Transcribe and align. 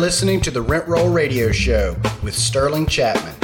listening 0.00 0.40
to 0.40 0.50
the 0.50 0.62
Rent 0.62 0.88
Roll 0.88 1.10
Radio 1.10 1.52
Show 1.52 1.94
with 2.22 2.34
Sterling 2.34 2.86
Chapman. 2.86 3.34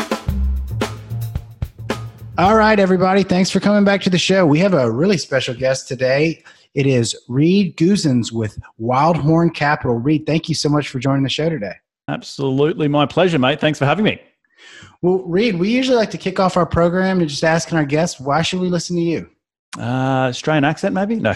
All 2.39 2.57
right, 2.57 2.81
everybody. 2.81 3.23
Thanks 3.23 3.51
for 3.51 3.61
coming 3.61 3.85
back 3.85 4.01
to 4.03 4.11
the 4.11 4.17
show. 4.17 4.47
We 4.47 4.59
have 4.61 4.73
a 4.73 4.91
really 4.91 5.19
special 5.19 5.55
guest 5.55 5.87
today. 5.87 6.43
It 6.75 6.87
is 6.87 7.15
Reed 7.29 7.77
Goossens 7.77 8.33
with 8.33 8.59
Wildhorn 8.81 9.55
Capital. 9.55 9.97
Reed, 9.97 10.25
thank 10.25 10.49
you 10.49 10.55
so 10.55 10.71
much 10.71 10.89
for 10.89 10.99
joining 10.99 11.25
the 11.25 11.29
show 11.29 11.51
today. 11.51 11.75
Absolutely, 12.09 12.89
my 12.89 13.05
pleasure, 13.05 13.39
mate. 13.39 13.61
Thanks 13.61 13.79
for 13.79 13.85
having 13.85 14.07
me. 14.07 14.19
Well, 15.03 15.25
Reed, 15.27 15.59
we 15.59 15.71
usually 15.71 15.99
like 15.99 16.11
to 16.13 16.19
kick 16.19 16.41
off 16.41 16.57
our 16.57 16.65
program 16.65 17.21
and 17.21 17.29
just 17.29 17.45
asking 17.45 17.77
our 17.77 17.85
guests, 17.85 18.19
why 18.19 18.41
should 18.41 18.61
we 18.61 18.71
listen 18.71 18.97
to 18.97 19.03
you? 19.03 19.29
Uh, 19.79 20.29
Australian 20.29 20.65
accent, 20.65 20.95
maybe? 20.95 21.17
No. 21.21 21.31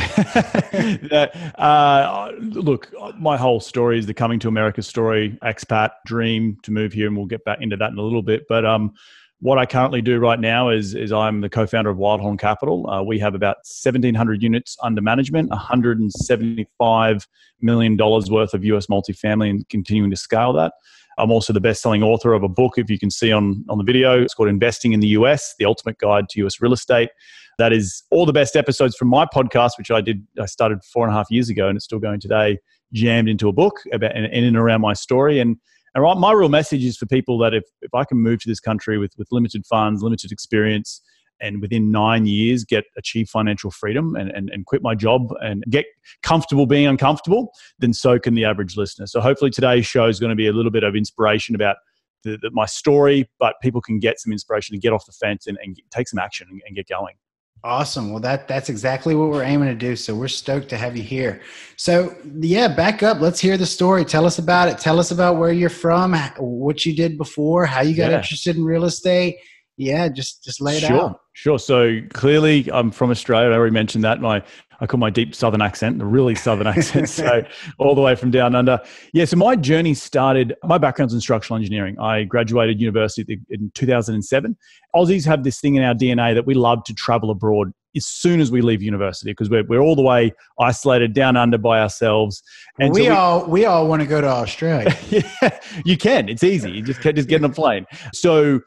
uh, 1.59 2.33
look, 2.39 2.93
my 3.19 3.37
whole 3.37 3.61
story 3.61 3.99
is 3.99 4.07
the 4.07 4.15
coming 4.15 4.39
to 4.41 4.49
America 4.49 4.83
story, 4.83 5.39
expat 5.43 5.91
dream 6.07 6.57
to 6.63 6.71
move 6.71 6.93
here, 6.93 7.07
and 7.07 7.17
we'll 7.17 7.27
get 7.27 7.45
back 7.45 7.59
into 7.61 7.77
that 7.77 7.91
in 7.93 7.99
a 7.99 8.03
little 8.03 8.23
bit. 8.23 8.47
But 8.49 8.65
um, 8.65 8.95
what 9.41 9.59
I 9.59 9.67
currently 9.67 10.03
do 10.03 10.19
right 10.19 10.39
now 10.39 10.69
is, 10.69 10.95
is 10.95 11.13
I'm 11.13 11.41
the 11.41 11.49
co-founder 11.49 11.91
of 11.91 11.97
Wildhorn 11.97 12.39
Capital. 12.39 12.89
Uh, 12.89 13.03
we 13.03 13.19
have 13.19 13.35
about 13.35 13.57
1,700 13.59 14.43
units 14.43 14.77
under 14.83 15.01
management, 15.01 15.51
175 15.51 17.27
million 17.61 17.97
dollars 17.97 18.31
worth 18.31 18.55
of 18.55 18.65
US 18.65 18.87
multifamily, 18.87 19.51
and 19.51 19.69
continuing 19.69 20.11
to 20.11 20.17
scale 20.17 20.53
that. 20.55 20.73
I'm 21.19 21.31
also 21.31 21.53
the 21.53 21.61
best-selling 21.61 22.03
author 22.03 22.33
of 22.33 22.43
a 22.43 22.49
book, 22.49 22.75
if 22.77 22.89
you 22.89 22.99
can 22.99 23.11
see 23.11 23.33
on 23.33 23.65
on 23.69 23.79
the 23.79 23.85
video. 23.85 24.23
It's 24.23 24.35
called 24.35 24.49
Investing 24.49 24.93
in 24.93 25.01
the 25.01 25.09
US: 25.09 25.55
The 25.59 25.65
Ultimate 25.65 25.99
Guide 25.99 26.29
to 26.31 26.47
US 26.47 26.61
Real 26.61 26.73
Estate. 26.73 27.11
That 27.59 27.73
is 27.73 28.03
all 28.11 28.25
the 28.25 28.33
best 28.33 28.57
episodes 28.57 28.97
from 28.97 29.09
my 29.09 29.27
podcast, 29.27 29.73
which 29.77 29.91
I 29.91 30.01
did. 30.01 30.27
I 30.41 30.47
started 30.47 30.83
four 30.85 31.07
and 31.07 31.15
a 31.15 31.17
half 31.17 31.31
years 31.31 31.49
ago, 31.49 31.69
and 31.69 31.77
it's 31.77 31.85
still 31.85 31.99
going 31.99 32.21
today. 32.21 32.59
Jammed 32.93 33.29
into 33.29 33.49
a 33.49 33.53
book 33.53 33.81
about 33.93 34.17
in 34.17 34.45
and 34.45 34.57
around 34.57 34.81
my 34.81 34.95
story 34.95 35.39
and 35.39 35.57
and 35.95 36.21
my 36.21 36.33
real 36.33 36.49
message 36.49 36.85
is 36.85 36.97
for 36.97 37.07
people 37.07 37.39
that 37.39 37.53
if, 37.53 37.65
if 37.83 37.93
I 37.95 38.05
can 38.05 38.19
move 38.19 38.41
to 38.43 38.49
this 38.49 38.61
country 38.61 38.97
with, 38.99 39.13
with 39.19 39.29
limited 39.33 39.67
funds, 39.67 40.03
limited 40.03 40.31
experience, 40.31 41.01
and 41.41 41.61
within 41.61 41.91
nine 41.91 42.27
years 42.27 42.65
get 42.65 42.85
achieve 42.97 43.29
financial 43.29 43.71
freedom 43.71 44.15
and, 44.17 44.31
and, 44.31 44.51
and 44.51 44.67
quit 44.67 44.83
my 44.83 44.95
job 44.95 45.33
and 45.41 45.65
get 45.71 45.87
comfortable 46.23 46.67
being 46.67 46.87
uncomfortable, 46.87 47.53
then 47.79 47.93
so 47.93 48.19
can 48.19 48.35
the 48.35 48.45
average 48.45 48.77
listener. 48.77 49.07
So 49.07 49.21
hopefully 49.21 49.51
today's 49.51 49.87
show 49.87 50.07
is 50.07 50.21
going 50.21 50.31
to 50.31 50.37
be 50.37 50.47
a 50.47 50.53
little 50.53 50.71
bit 50.71 50.85
of 50.85 50.95
inspiration 50.95 51.55
about 51.55 51.77
the, 52.25 52.39
the, 52.43 52.51
my 52.53 52.67
story, 52.67 53.29
but 53.39 53.55
people 53.63 53.81
can 53.81 53.99
get 53.99 54.21
some 54.21 54.33
inspiration 54.33 54.75
to 54.75 54.81
get 54.81 54.93
off 54.93 55.07
the 55.07 55.13
fence 55.13 55.47
and, 55.47 55.59
and 55.63 55.81
take 55.91 56.09
some 56.09 56.19
action 56.19 56.47
and, 56.51 56.61
and 56.67 56.77
get 56.77 56.89
going. 56.89 57.15
Awesome. 57.63 58.11
Well, 58.11 58.21
that 58.21 58.49
that's 58.49 58.71
exactly 58.71 59.15
what 59.15 59.29
we're 59.29 59.43
aiming 59.43 59.69
to 59.69 59.75
do. 59.75 59.95
So 59.95 60.15
we're 60.15 60.29
stoked 60.29 60.71
to 60.71 60.79
have 60.79 60.97
you 60.97 61.03
here. 61.03 61.43
So 61.77 62.17
yeah, 62.41 62.69
back 62.69 63.03
up. 63.03 63.21
Let's 63.21 63.39
hear 63.39 63.59
the 63.59 63.67
story. 63.67 64.03
Tell 64.07 64.25
us 64.25 64.39
about 64.39 64.69
it. 64.69 64.79
Tell 64.79 64.99
us 64.99 65.11
about 65.11 65.37
where 65.37 65.53
you're 65.53 65.69
from, 65.69 66.15
what 66.39 66.87
you 66.87 66.97
did 66.97 67.19
before, 67.19 67.67
how 67.67 67.83
you 67.83 67.95
got 67.95 68.11
yeah. 68.11 68.17
interested 68.17 68.57
in 68.57 68.65
real 68.65 68.85
estate. 68.85 69.37
Yeah, 69.77 70.09
just 70.09 70.43
just 70.43 70.63
lay 70.63 70.79
it 70.79 70.81
sure, 70.81 71.01
out. 71.03 71.21
Sure. 71.41 71.59
So 71.59 72.03
clearly, 72.11 72.69
I'm 72.71 72.91
from 72.91 73.11
Australia. 73.11 73.49
I 73.49 73.55
already 73.55 73.73
mentioned 73.73 74.05
that. 74.05 74.21
My 74.21 74.43
I 74.79 74.87
call 74.87 75.01
my 75.01 75.09
deep 75.09 75.35
southern 75.35 75.63
accent, 75.63 75.99
the 75.99 76.05
really 76.05 76.35
southern 76.35 76.67
accent. 76.77 77.09
So 77.09 77.43
all 77.79 77.95
the 77.95 78.03
way 78.03 78.15
from 78.15 78.31
down 78.31 78.55
under. 78.55 78.79
Yeah. 79.15 79.25
So 79.25 79.39
my 79.39 79.57
journey 79.57 79.95
started. 79.95 80.55
My 80.65 80.77
background's 80.77 81.15
in 81.15 81.21
structural 81.23 81.57
engineering. 81.57 81.99
I 81.99 82.25
graduated 82.25 82.79
university 82.79 83.41
in 83.49 83.73
2007. 83.75 84.55
Aussies 84.95 85.25
have 85.25 85.43
this 85.43 85.59
thing 85.61 85.77
in 85.77 85.83
our 85.83 85.95
DNA 85.95 86.35
that 86.35 86.45
we 86.45 86.53
love 86.53 86.85
to 86.85 86.93
travel 86.93 87.31
abroad 87.31 87.73
as 87.97 88.05
soon 88.05 88.43
as 88.43 88.53
we 88.53 88.61
leave 88.61 88.83
university 88.83 89.31
because 89.31 89.49
we're, 89.49 89.65
we're 89.65 89.81
all 89.81 89.97
the 89.97 90.03
way 90.03 90.35
isolated 90.61 91.15
down 91.15 91.39
under 91.39 91.57
by 91.57 91.81
ourselves. 91.81 92.43
And 92.79 92.93
we, 92.93 93.05
so 93.05 93.11
we 93.11 93.17
all 93.17 93.47
we 93.47 93.65
all 93.65 93.89
want 93.89 94.03
to 94.03 94.07
go 94.07 94.21
to 94.21 94.29
Australia. 94.29 94.95
yeah, 95.09 95.59
you 95.87 95.97
can. 95.97 96.29
It's 96.29 96.45
easy. 96.45 96.71
You 96.71 96.83
just 96.83 97.01
can 97.01 97.17
just 97.17 97.31
get 97.31 97.43
on 97.43 97.51
a 97.51 97.55
plane. 97.55 97.87
So 98.13 98.61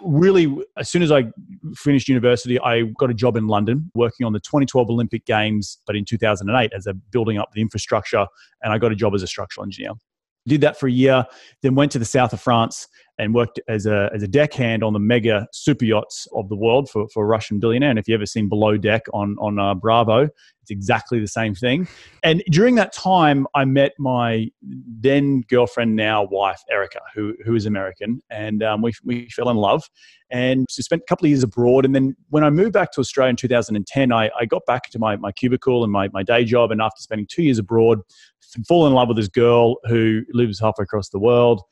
really, 0.00 0.56
as 0.76 0.88
soon 0.88 1.02
as 1.02 1.12
I 1.12 1.24
finished 1.74 2.08
university, 2.08 2.58
I 2.60 2.82
got 2.98 3.10
a 3.10 3.14
job 3.14 3.36
in 3.36 3.46
London 3.46 3.90
working 3.94 4.26
on 4.26 4.32
the 4.32 4.40
2012 4.40 4.90
Olympic 4.90 5.24
Games, 5.26 5.78
but 5.86 5.96
in 5.96 6.04
2008 6.04 6.72
as 6.74 6.86
a 6.86 6.94
building 6.94 7.38
up 7.38 7.50
the 7.52 7.60
infrastructure, 7.60 8.26
and 8.62 8.72
I 8.72 8.78
got 8.78 8.92
a 8.92 8.96
job 8.96 9.14
as 9.14 9.22
a 9.22 9.26
structural 9.26 9.64
engineer. 9.64 9.92
Did 10.46 10.60
that 10.60 10.78
for 10.78 10.86
a 10.86 10.92
year, 10.92 11.26
then 11.62 11.74
went 11.74 11.92
to 11.92 11.98
the 11.98 12.04
south 12.04 12.32
of 12.32 12.40
France 12.40 12.86
and 13.18 13.34
worked 13.34 13.60
as 13.68 13.86
a, 13.86 14.10
as 14.14 14.22
a 14.22 14.28
deckhand 14.28 14.82
on 14.82 14.92
the 14.92 14.98
mega 14.98 15.46
super 15.52 15.84
yachts 15.84 16.26
of 16.34 16.48
the 16.48 16.56
world 16.56 16.90
for, 16.90 17.08
for 17.08 17.24
a 17.24 17.26
Russian 17.26 17.58
billionaire. 17.58 17.90
And 17.90 17.98
if 17.98 18.08
you've 18.08 18.18
ever 18.18 18.26
seen 18.26 18.48
Below 18.48 18.76
Deck 18.76 19.02
on, 19.14 19.36
on 19.40 19.58
uh, 19.58 19.74
Bravo, 19.74 20.28
it's 20.62 20.70
exactly 20.70 21.20
the 21.20 21.28
same 21.28 21.54
thing. 21.54 21.86
And 22.22 22.42
during 22.50 22.74
that 22.74 22.92
time, 22.92 23.46
I 23.54 23.64
met 23.64 23.92
my 23.98 24.50
then 24.62 25.42
girlfriend, 25.48 25.96
now 25.96 26.24
wife, 26.24 26.60
Erica, 26.70 27.00
who, 27.14 27.34
who 27.44 27.54
is 27.54 27.66
American. 27.66 28.20
And 28.30 28.62
um, 28.62 28.82
we, 28.82 28.92
we 29.04 29.28
fell 29.30 29.48
in 29.48 29.56
love 29.56 29.88
and 30.30 30.66
so 30.68 30.82
spent 30.82 31.02
a 31.02 31.04
couple 31.06 31.26
of 31.26 31.30
years 31.30 31.44
abroad. 31.44 31.84
And 31.84 31.94
then 31.94 32.16
when 32.30 32.42
I 32.42 32.50
moved 32.50 32.72
back 32.72 32.92
to 32.92 33.00
Australia 33.00 33.30
in 33.30 33.36
2010, 33.36 34.12
I, 34.12 34.30
I 34.38 34.44
got 34.44 34.66
back 34.66 34.90
to 34.90 34.98
my, 34.98 35.16
my 35.16 35.30
cubicle 35.32 35.84
and 35.84 35.92
my, 35.92 36.08
my 36.12 36.22
day 36.22 36.44
job. 36.44 36.72
And 36.72 36.82
after 36.82 37.00
spending 37.00 37.26
two 37.30 37.44
years 37.44 37.58
abroad, 37.58 38.00
fall 38.66 38.86
in 38.86 38.92
love 38.92 39.08
with 39.08 39.16
this 39.16 39.28
girl 39.28 39.76
who 39.84 40.22
lives 40.32 40.58
halfway 40.60 40.82
across 40.82 41.08
the 41.10 41.18
world. 41.18 41.62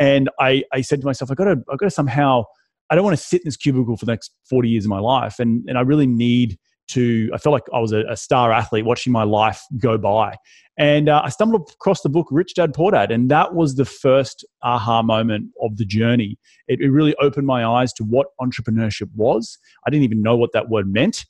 And 0.00 0.30
I, 0.40 0.64
I 0.72 0.80
said 0.80 1.00
to 1.02 1.06
myself, 1.06 1.30
I 1.30 1.34
got 1.34 1.44
to, 1.44 1.62
I 1.70 1.76
got 1.76 1.86
to 1.86 1.90
somehow, 1.90 2.44
I 2.88 2.94
don't 2.96 3.04
want 3.04 3.16
to 3.16 3.22
sit 3.22 3.42
in 3.42 3.44
this 3.44 3.56
cubicle 3.56 3.96
for 3.96 4.06
the 4.06 4.12
next 4.12 4.32
40 4.48 4.68
years 4.68 4.84
of 4.86 4.88
my 4.88 4.98
life. 4.98 5.38
And, 5.38 5.62
and 5.68 5.78
I 5.78 5.82
really 5.82 6.06
need 6.06 6.58
to, 6.88 7.30
I 7.32 7.38
felt 7.38 7.52
like 7.52 7.64
I 7.72 7.78
was 7.78 7.92
a, 7.92 8.04
a 8.08 8.16
star 8.16 8.50
athlete 8.50 8.86
watching 8.86 9.12
my 9.12 9.22
life 9.22 9.62
go 9.78 9.98
by. 9.98 10.36
And 10.78 11.10
uh, 11.10 11.20
I 11.22 11.28
stumbled 11.28 11.70
across 11.74 12.00
the 12.00 12.08
book 12.08 12.26
Rich 12.30 12.54
Dad 12.54 12.72
Poor 12.72 12.90
Dad, 12.90 13.10
and 13.12 13.30
that 13.30 13.54
was 13.54 13.76
the 13.76 13.84
first 13.84 14.46
aha 14.62 15.02
moment 15.02 15.50
of 15.60 15.76
the 15.76 15.84
journey. 15.84 16.38
It, 16.66 16.80
it 16.80 16.88
really 16.88 17.14
opened 17.16 17.46
my 17.46 17.64
eyes 17.64 17.92
to 17.94 18.04
what 18.04 18.28
entrepreneurship 18.40 19.10
was. 19.14 19.58
I 19.86 19.90
didn't 19.90 20.04
even 20.04 20.22
know 20.22 20.36
what 20.36 20.52
that 20.54 20.70
word 20.70 20.90
meant 20.90 21.26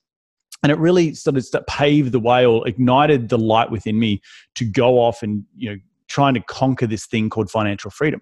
and 0.63 0.71
it 0.71 0.79
really 0.79 1.15
sort 1.15 1.37
of 1.37 1.67
paved 1.67 2.13
the 2.13 2.21
way 2.21 2.45
or 2.45 2.67
ignited 2.69 3.29
the 3.29 3.39
light 3.39 3.71
within 3.71 3.99
me 3.99 4.21
to 4.55 4.65
go 4.65 4.99
off 4.99 5.23
and 5.23 5.45
you 5.57 5.71
know 5.71 5.77
trying 6.11 6.35
to 6.35 6.41
conquer 6.41 6.87
this 6.87 7.07
thing 7.07 7.31
called 7.31 7.51
financial 7.51 7.91
freedom. 7.91 8.21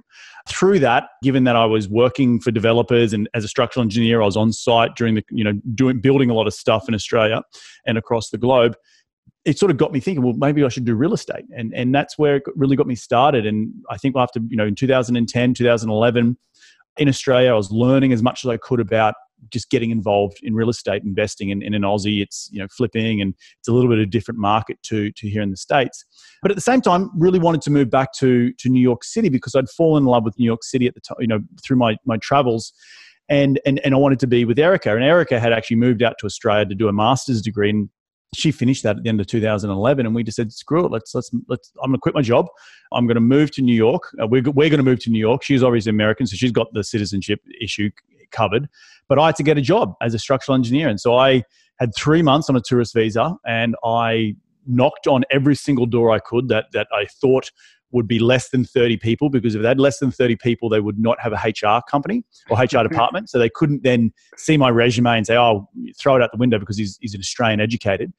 Through 0.48 0.78
that, 0.80 1.08
given 1.22 1.44
that 1.44 1.56
I 1.56 1.64
was 1.64 1.88
working 1.88 2.38
for 2.38 2.50
developers 2.50 3.12
and 3.12 3.28
as 3.34 3.44
a 3.44 3.48
structural 3.48 3.82
engineer, 3.82 4.22
I 4.22 4.26
was 4.26 4.36
on 4.36 4.52
site 4.52 4.94
during 4.94 5.14
the, 5.14 5.24
you 5.30 5.42
know, 5.42 5.54
doing 5.74 6.00
building 6.00 6.30
a 6.30 6.34
lot 6.34 6.46
of 6.46 6.54
stuff 6.54 6.86
in 6.86 6.94
Australia 6.94 7.42
and 7.86 7.98
across 7.98 8.30
the 8.30 8.38
globe. 8.38 8.76
It 9.44 9.58
sort 9.58 9.70
of 9.70 9.78
got 9.78 9.92
me 9.92 10.00
thinking, 10.00 10.22
well, 10.22 10.34
maybe 10.34 10.62
I 10.62 10.68
should 10.68 10.84
do 10.84 10.94
real 10.94 11.14
estate. 11.14 11.44
And, 11.56 11.74
and 11.74 11.94
that's 11.94 12.18
where 12.18 12.36
it 12.36 12.42
really 12.54 12.76
got 12.76 12.86
me 12.86 12.94
started. 12.94 13.46
And 13.46 13.72
I 13.90 13.96
think 13.96 14.14
after, 14.16 14.40
you 14.46 14.56
know, 14.56 14.66
in 14.66 14.74
2010, 14.74 15.54
2011, 15.54 16.36
in 16.98 17.08
Australia, 17.08 17.50
I 17.50 17.54
was 17.54 17.70
learning 17.70 18.12
as 18.12 18.22
much 18.22 18.44
as 18.44 18.50
I 18.50 18.58
could 18.58 18.80
about 18.80 19.14
just 19.50 19.70
getting 19.70 19.90
involved 19.90 20.38
in 20.42 20.54
real 20.54 20.68
estate 20.68 21.02
investing 21.02 21.50
and, 21.50 21.62
in 21.62 21.74
an 21.74 21.82
Aussie 21.82 22.22
it's 22.22 22.48
you 22.52 22.58
know 22.58 22.68
flipping 22.68 23.20
and 23.20 23.34
it's 23.58 23.68
a 23.68 23.72
little 23.72 23.88
bit 23.88 23.98
of 23.98 24.02
a 24.02 24.06
different 24.06 24.40
market 24.40 24.82
to 24.84 25.10
to 25.12 25.28
here 25.28 25.42
in 25.42 25.50
the 25.50 25.56
states. 25.56 26.04
But 26.42 26.50
at 26.50 26.56
the 26.56 26.62
same 26.62 26.80
time 26.80 27.10
really 27.16 27.38
wanted 27.38 27.62
to 27.62 27.70
move 27.70 27.90
back 27.90 28.12
to 28.14 28.52
to 28.52 28.68
New 28.68 28.80
York 28.80 29.04
City 29.04 29.28
because 29.28 29.54
I'd 29.54 29.68
fallen 29.68 30.04
in 30.04 30.06
love 30.06 30.24
with 30.24 30.38
New 30.38 30.46
York 30.46 30.64
City 30.64 30.86
at 30.86 30.94
the 30.94 31.00
time 31.00 31.16
you 31.20 31.28
know 31.28 31.40
through 31.64 31.76
my 31.76 31.96
my 32.04 32.16
travels 32.18 32.72
and 33.28 33.60
and 33.66 33.80
and 33.84 33.94
I 33.94 33.98
wanted 33.98 34.20
to 34.20 34.26
be 34.26 34.44
with 34.44 34.58
Erica 34.58 34.94
and 34.94 35.04
Erica 35.04 35.38
had 35.40 35.52
actually 35.52 35.76
moved 35.76 36.02
out 36.02 36.16
to 36.20 36.26
Australia 36.26 36.66
to 36.66 36.74
do 36.74 36.88
a 36.88 36.92
master's 36.92 37.42
degree 37.42 37.70
and 37.70 37.88
she 38.34 38.52
finished 38.52 38.82
that 38.82 38.96
at 38.96 39.02
the 39.02 39.08
end 39.08 39.20
of 39.20 39.26
2011 39.26 40.04
and 40.04 40.14
we 40.14 40.22
just 40.22 40.36
said 40.36 40.52
screw 40.52 40.84
it 40.84 40.92
let's 40.92 41.14
let's 41.14 41.30
let's 41.48 41.72
i'm 41.82 41.90
going 41.90 41.96
to 41.96 42.00
quit 42.00 42.14
my 42.14 42.20
job. 42.20 42.46
I'm 42.92 43.06
going 43.06 43.16
to 43.16 43.20
move 43.20 43.50
to 43.52 43.62
new 43.62 43.74
york. 43.74 44.02
Uh, 44.22 44.26
we're, 44.26 44.42
we're 44.42 44.68
going 44.68 44.78
to 44.78 44.82
move 44.82 45.00
to 45.00 45.10
new 45.10 45.18
york. 45.18 45.42
She's 45.42 45.62
obviously 45.62 45.90
american 45.90 46.26
so 46.26 46.36
she's 46.36 46.52
got 46.52 46.72
the 46.72 46.84
citizenship 46.84 47.40
issue 47.60 47.90
covered. 48.30 48.68
But 49.08 49.18
I 49.18 49.26
had 49.26 49.36
to 49.36 49.42
get 49.42 49.58
a 49.58 49.62
job 49.62 49.94
as 50.02 50.14
a 50.14 50.18
structural 50.18 50.54
engineer. 50.54 50.88
And 50.88 51.00
so 51.00 51.16
I 51.16 51.44
had 51.78 51.94
three 51.94 52.22
months 52.22 52.48
on 52.50 52.56
a 52.56 52.60
tourist 52.60 52.94
visa 52.94 53.36
and 53.46 53.76
I 53.84 54.34
knocked 54.66 55.06
on 55.06 55.24
every 55.30 55.54
single 55.54 55.86
door 55.86 56.10
I 56.10 56.18
could 56.18 56.48
that, 56.48 56.66
that 56.72 56.88
I 56.92 57.06
thought 57.06 57.50
would 57.90 58.06
be 58.06 58.18
less 58.18 58.50
than 58.50 58.64
30 58.64 58.98
people 58.98 59.30
because 59.30 59.54
if 59.54 59.62
they 59.62 59.68
had 59.68 59.80
less 59.80 59.98
than 59.98 60.10
30 60.10 60.36
people, 60.36 60.68
they 60.68 60.80
would 60.80 60.98
not 60.98 61.18
have 61.20 61.32
a 61.32 61.36
HR 61.36 61.80
company 61.90 62.22
or 62.50 62.58
HR 62.58 62.82
department. 62.88 63.30
So 63.30 63.38
they 63.38 63.48
couldn't 63.48 63.82
then 63.82 64.12
see 64.36 64.56
my 64.56 64.68
resume 64.68 65.16
and 65.16 65.26
say, 65.26 65.36
oh, 65.36 65.68
throw 65.98 66.16
it 66.16 66.22
out 66.22 66.30
the 66.30 66.38
window 66.38 66.58
because 66.58 66.76
he's, 66.76 66.98
he's 67.00 67.14
an 67.14 67.20
Australian 67.20 67.60
educated. 67.60 68.12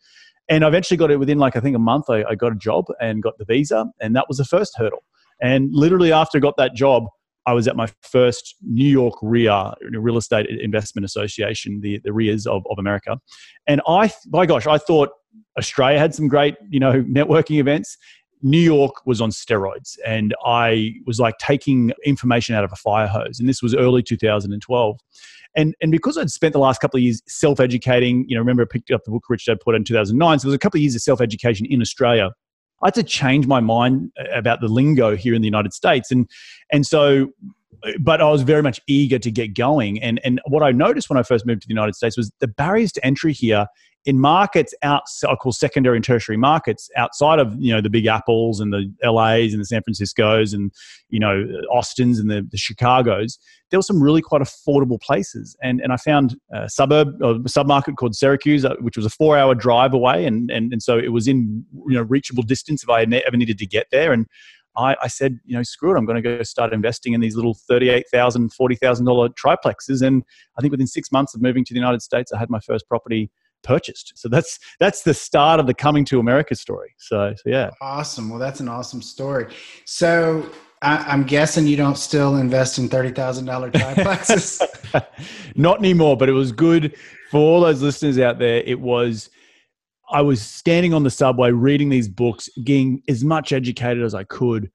And 0.49 0.65
I 0.65 0.67
eventually 0.67 0.97
got 0.97 1.11
it 1.11 1.17
within 1.17 1.37
like, 1.37 1.55
I 1.55 1.59
think 1.59 1.75
a 1.75 1.79
month, 1.79 2.09
I, 2.09 2.23
I 2.23 2.35
got 2.35 2.51
a 2.51 2.55
job 2.55 2.85
and 2.99 3.21
got 3.21 3.37
the 3.37 3.45
visa. 3.45 3.85
And 4.01 4.15
that 4.15 4.25
was 4.27 4.37
the 4.37 4.45
first 4.45 4.75
hurdle. 4.75 5.03
And 5.39 5.69
literally 5.71 6.11
after 6.11 6.39
I 6.39 6.41
got 6.41 6.57
that 6.57 6.73
job, 6.73 7.03
I 7.49 7.53
was 7.53 7.67
at 7.67 7.75
my 7.75 7.87
first 8.03 8.55
New 8.61 8.87
York 8.87 9.15
REIA, 9.23 9.73
Real 9.91 10.17
Estate 10.17 10.45
Investment 10.47 11.03
Association, 11.03 11.81
the, 11.81 11.99
the 12.03 12.11
REIAs 12.11 12.45
of, 12.45 12.63
of 12.69 12.77
America. 12.77 13.19
And 13.65 13.81
I, 13.87 14.11
my 14.27 14.45
gosh, 14.45 14.67
I 14.67 14.77
thought 14.77 15.09
Australia 15.57 15.97
had 15.97 16.13
some 16.13 16.27
great, 16.27 16.57
you 16.69 16.79
know, 16.79 17.01
networking 17.01 17.59
events. 17.59 17.97
New 18.43 18.59
York 18.59 19.03
was 19.07 19.19
on 19.19 19.31
steroids, 19.31 19.97
and 20.05 20.35
I 20.45 20.93
was 21.07 21.19
like 21.19 21.39
taking 21.39 21.91
information 22.05 22.53
out 22.53 22.63
of 22.63 22.71
a 22.71 22.75
fire 22.75 23.07
hose. 23.07 23.39
And 23.39 23.49
this 23.49 23.63
was 23.63 23.73
early 23.73 24.03
2012. 24.03 24.99
And, 25.55 25.73
and 25.81 25.91
because 25.91 26.19
I'd 26.19 26.29
spent 26.29 26.53
the 26.53 26.59
last 26.59 26.81
couple 26.81 26.99
of 26.99 27.01
years 27.01 27.23
self 27.27 27.59
educating, 27.59 28.25
you 28.27 28.35
know, 28.35 28.41
remember 28.41 28.61
I 28.61 28.67
picked 28.71 28.91
up 28.91 29.05
the 29.05 29.11
book 29.11 29.23
Rich 29.27 29.47
Dad 29.47 29.57
Dad 29.65 29.75
in 29.75 29.83
2009. 29.83 30.37
So 30.37 30.43
there 30.43 30.49
was 30.49 30.55
a 30.55 30.59
couple 30.59 30.77
of 30.77 30.83
years 30.83 30.93
of 30.93 31.01
self 31.01 31.19
education 31.19 31.65
in 31.65 31.81
Australia 31.81 32.29
I 32.81 32.87
had 32.87 32.93
to 32.95 33.03
change 33.03 33.47
my 33.47 33.59
mind 33.59 34.11
about 34.33 34.61
the 34.61 34.67
lingo 34.67 35.15
here 35.15 35.33
in 35.33 35.41
the 35.41 35.47
United 35.47 35.73
States. 35.73 36.11
And, 36.11 36.29
and 36.71 36.85
so, 36.85 37.31
but 37.99 38.21
I 38.21 38.29
was 38.29 38.41
very 38.41 38.61
much 38.61 38.79
eager 38.87 39.19
to 39.19 39.31
get 39.31 39.55
going. 39.55 40.01
And, 40.01 40.19
and 40.23 40.41
what 40.47 40.63
I 40.63 40.71
noticed 40.71 41.09
when 41.09 41.17
I 41.17 41.23
first 41.23 41.45
moved 41.45 41.61
to 41.61 41.67
the 41.67 41.73
United 41.73 41.95
States 41.95 42.17
was 42.17 42.31
the 42.39 42.47
barriers 42.47 42.91
to 42.93 43.05
entry 43.05 43.33
here 43.33 43.67
in 44.05 44.19
markets 44.19 44.73
out 44.81 45.03
I 45.27 45.35
call 45.35 45.51
secondary 45.51 45.97
and 45.97 46.03
tertiary 46.03 46.37
markets 46.37 46.89
outside 46.95 47.39
of 47.39 47.53
you 47.59 47.73
know 47.73 47.81
the 47.81 47.89
big 47.89 48.05
apples 48.05 48.59
and 48.59 48.71
the 48.71 48.91
LAs 49.03 49.53
and 49.53 49.61
the 49.61 49.65
San 49.65 49.81
Franciscos 49.81 50.53
and 50.53 50.71
you 51.09 51.19
know 51.19 51.45
Austins 51.71 52.19
and 52.19 52.29
the, 52.29 52.47
the 52.49 52.57
Chicagos 52.57 53.37
there 53.69 53.77
were 53.77 53.83
some 53.83 54.01
really 54.01 54.21
quite 54.21 54.41
affordable 54.41 54.99
places. 55.01 55.55
And 55.61 55.81
and 55.81 55.91
I 55.91 55.97
found 55.97 56.37
a 56.51 56.69
suburb 56.69 57.21
a 57.21 57.35
submarket 57.41 57.97
called 57.97 58.15
Syracuse 58.15 58.65
uh, 58.65 58.75
which 58.79 58.97
was 58.97 59.05
a 59.05 59.09
4 59.09 59.37
hour 59.37 59.55
drive 59.55 59.93
away. 59.93 60.25
And, 60.25 60.49
and 60.49 60.71
and 60.71 60.81
so 60.81 60.97
it 60.97 61.09
was 61.09 61.27
in 61.27 61.65
you 61.87 61.95
know 61.95 62.03
reachable 62.03 62.43
distance 62.43 62.83
if 62.83 62.89
I 62.89 63.03
ever 63.03 63.37
needed 63.37 63.57
to 63.59 63.65
get 63.65 63.87
there. 63.91 64.13
And 64.13 64.27
I, 64.77 64.95
I, 65.01 65.07
said, 65.07 65.39
you 65.45 65.57
know, 65.57 65.63
screw 65.63 65.93
it, 65.93 65.97
I'm 65.97 66.05
going 66.05 66.21
to 66.21 66.37
go 66.37 66.43
start 66.43 66.73
investing 66.73 67.13
in 67.13 67.19
these 67.19 67.35
little 67.35 67.57
$38,000, 67.69 68.49
$40,000 68.55 69.33
triplexes. 69.35 70.01
And 70.05 70.23
I 70.57 70.61
think 70.61 70.71
within 70.71 70.87
six 70.87 71.11
months 71.11 71.33
of 71.35 71.41
moving 71.41 71.65
to 71.65 71.73
the 71.73 71.79
United 71.79 72.01
States, 72.01 72.31
I 72.31 72.37
had 72.37 72.49
my 72.49 72.59
first 72.59 72.87
property 72.87 73.29
purchased. 73.63 74.13
So 74.15 74.29
that's 74.29 74.59
that's 74.79 75.03
the 75.03 75.13
start 75.13 75.59
of 75.59 75.67
the 75.67 75.73
coming 75.73 76.05
to 76.05 76.19
America 76.19 76.55
story. 76.55 76.93
So, 76.97 77.33
so 77.35 77.49
yeah. 77.49 77.71
Awesome. 77.81 78.29
Well, 78.29 78.39
that's 78.39 78.59
an 78.59 78.69
awesome 78.69 79.01
story. 79.01 79.53
So 79.85 80.49
I, 80.81 81.13
am 81.13 81.23
guessing 81.23 81.67
you 81.67 81.77
don't 81.77 81.97
still 81.97 82.37
invest 82.37 82.77
in 82.77 82.89
thirty 82.89 83.11
thousand 83.11 83.45
dollar 83.45 83.71
triplexes. 83.71 84.61
Not 85.55 85.79
anymore, 85.79 86.17
but 86.17 86.29
it 86.29 86.33
was 86.33 86.51
good 86.51 86.95
for 87.31 87.39
all 87.39 87.61
those 87.61 87.81
listeners 87.81 88.19
out 88.19 88.39
there. 88.39 88.61
It 88.65 88.79
was. 88.79 89.29
I 90.11 90.21
was 90.21 90.41
standing 90.41 90.95
on 90.95 91.03
the 91.03 91.11
subway 91.11 91.51
reading 91.51 91.89
these 91.89 92.07
books, 92.07 92.49
getting 92.63 93.03
as 93.07 93.23
much 93.23 93.53
educated 93.53 94.03
as 94.03 94.15
I 94.15 94.23
could 94.23 94.71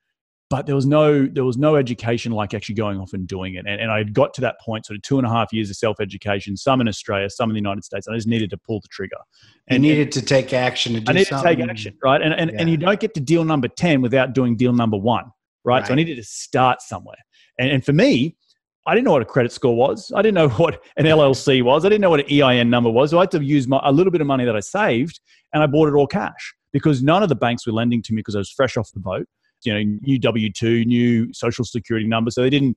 but 0.55 0.67
there 0.67 0.77
was 0.77 0.87
no 0.87 1.27
there 1.27 1.45
was 1.45 1.59
no 1.59 1.75
education 1.75 2.31
like 2.31 2.55
actually 2.55 2.77
going 2.77 3.01
off 3.01 3.13
and 3.13 3.27
doing 3.27 3.57
it 3.57 3.67
and, 3.67 3.81
and 3.81 3.91
i 3.91 3.99
had 3.99 4.15
got 4.15 4.33
to 4.33 4.41
that 4.41 4.55
point 4.61 4.87
sort 4.87 4.97
of 4.97 5.03
two 5.03 5.19
and 5.19 5.27
a 5.27 5.29
half 5.29 5.53
years 5.53 5.69
of 5.69 5.75
self-education 5.75 6.57
some 6.57 6.81
in 6.81 6.87
australia 6.87 7.29
some 7.29 7.51
in 7.51 7.55
the 7.55 7.59
united 7.59 7.83
states 7.83 8.07
i 8.07 8.15
just 8.15 8.29
needed 8.29 8.49
to 8.49 8.57
pull 8.57 8.79
the 8.79 8.87
trigger 8.87 9.17
and 9.67 9.85
you 9.85 9.91
needed 9.91 10.13
to 10.13 10.23
take 10.23 10.53
action 10.53 10.93
to 10.93 11.01
do 11.01 11.11
i 11.11 11.13
needed 11.13 11.27
something. 11.27 11.57
to 11.57 11.57
take 11.57 11.69
action 11.69 11.99
right 12.05 12.23
and, 12.23 12.33
and, 12.35 12.53
yeah. 12.53 12.61
and 12.61 12.71
you 12.71 12.77
don't 12.77 13.01
get 13.01 13.13
to 13.15 13.21
deal 13.21 13.43
number 13.43 13.67
10 13.67 14.01
without 14.01 14.33
doing 14.33 14.57
deal 14.57 14.73
number 14.73 14.97
one 14.97 15.25
right, 15.65 15.81
right. 15.81 15.87
so 15.89 15.93
i 15.93 15.97
needed 15.97 16.15
to 16.15 16.23
start 16.23 16.81
somewhere 16.81 17.19
and, 17.59 17.73
and 17.73 17.85
for 17.85 17.93
me 17.93 18.37
I 18.87 18.95
didn't 18.95 19.07
know 19.07 19.13
what 19.13 19.23
a 19.23 19.25
credit 19.25 19.51
score 19.51 19.75
was. 19.75 20.13
I 20.15 20.21
didn't 20.21 20.35
know 20.35 20.49
what 20.63 20.83
an 20.99 21.07
LLC 21.07 21.63
was. 21.63 21.87
I 21.87 21.89
didn't 21.89 22.03
know 22.03 22.11
what 22.11 22.21
an 22.21 22.27
EIN 22.31 22.69
number 22.69 22.91
was. 22.91 23.13
So 23.13 23.19
I 23.19 23.23
had 23.23 23.31
to 23.31 23.43
use 23.43 23.67
my, 23.67 23.81
a 23.83 23.91
little 23.91 24.11
bit 24.11 24.21
of 24.21 24.27
money 24.27 24.45
that 24.45 24.55
I 24.55 24.61
saved 24.61 25.21
and 25.55 25.63
I 25.63 25.67
bought 25.67 25.89
it 25.89 25.95
all 25.95 26.07
cash 26.07 26.55
because 26.71 27.03
none 27.03 27.23
of 27.23 27.31
the 27.31 27.35
banks 27.35 27.67
were 27.67 27.73
lending 27.73 28.03
to 28.03 28.13
me 28.13 28.17
because 28.17 28.35
I 28.35 28.41
was 28.41 28.51
fresh 28.51 28.77
off 28.77 28.93
the 28.93 29.01
boat 29.01 29.27
you 29.65 29.75
know 29.75 29.99
new 30.03 30.19
W 30.19 30.51
two, 30.53 30.85
new 30.85 31.33
social 31.33 31.65
security 31.65 32.07
number. 32.07 32.31
So 32.31 32.43
they 32.43 32.51
didn't. 32.51 32.77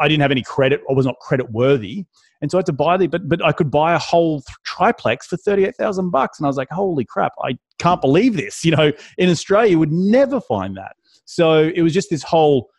I 0.00 0.08
didn't 0.08 0.22
have 0.22 0.30
any 0.30 0.42
credit. 0.42 0.80
I 0.88 0.92
was 0.92 1.04
not 1.04 1.18
credit 1.20 1.50
worthy, 1.50 2.06
and 2.40 2.50
so 2.50 2.58
I 2.58 2.60
had 2.60 2.66
to 2.66 2.72
buy 2.72 2.96
the. 2.96 3.06
But 3.06 3.28
but 3.28 3.44
I 3.44 3.52
could 3.52 3.70
buy 3.70 3.94
a 3.94 3.98
whole 3.98 4.42
triplex 4.64 5.26
for 5.26 5.36
thirty 5.36 5.64
eight 5.64 5.76
thousand 5.76 6.10
bucks, 6.10 6.38
and 6.38 6.46
I 6.46 6.48
was 6.48 6.56
like, 6.56 6.70
holy 6.70 7.04
crap! 7.04 7.32
I 7.44 7.58
can't 7.78 8.00
believe 8.00 8.36
this. 8.36 8.64
You 8.64 8.76
know, 8.76 8.92
in 9.18 9.28
Australia, 9.28 9.72
you 9.72 9.78
would 9.78 9.92
never 9.92 10.40
find 10.40 10.76
that. 10.76 10.96
So 11.24 11.70
it 11.74 11.82
was 11.82 11.92
just 11.92 12.10
this 12.10 12.22
whole 12.22 12.70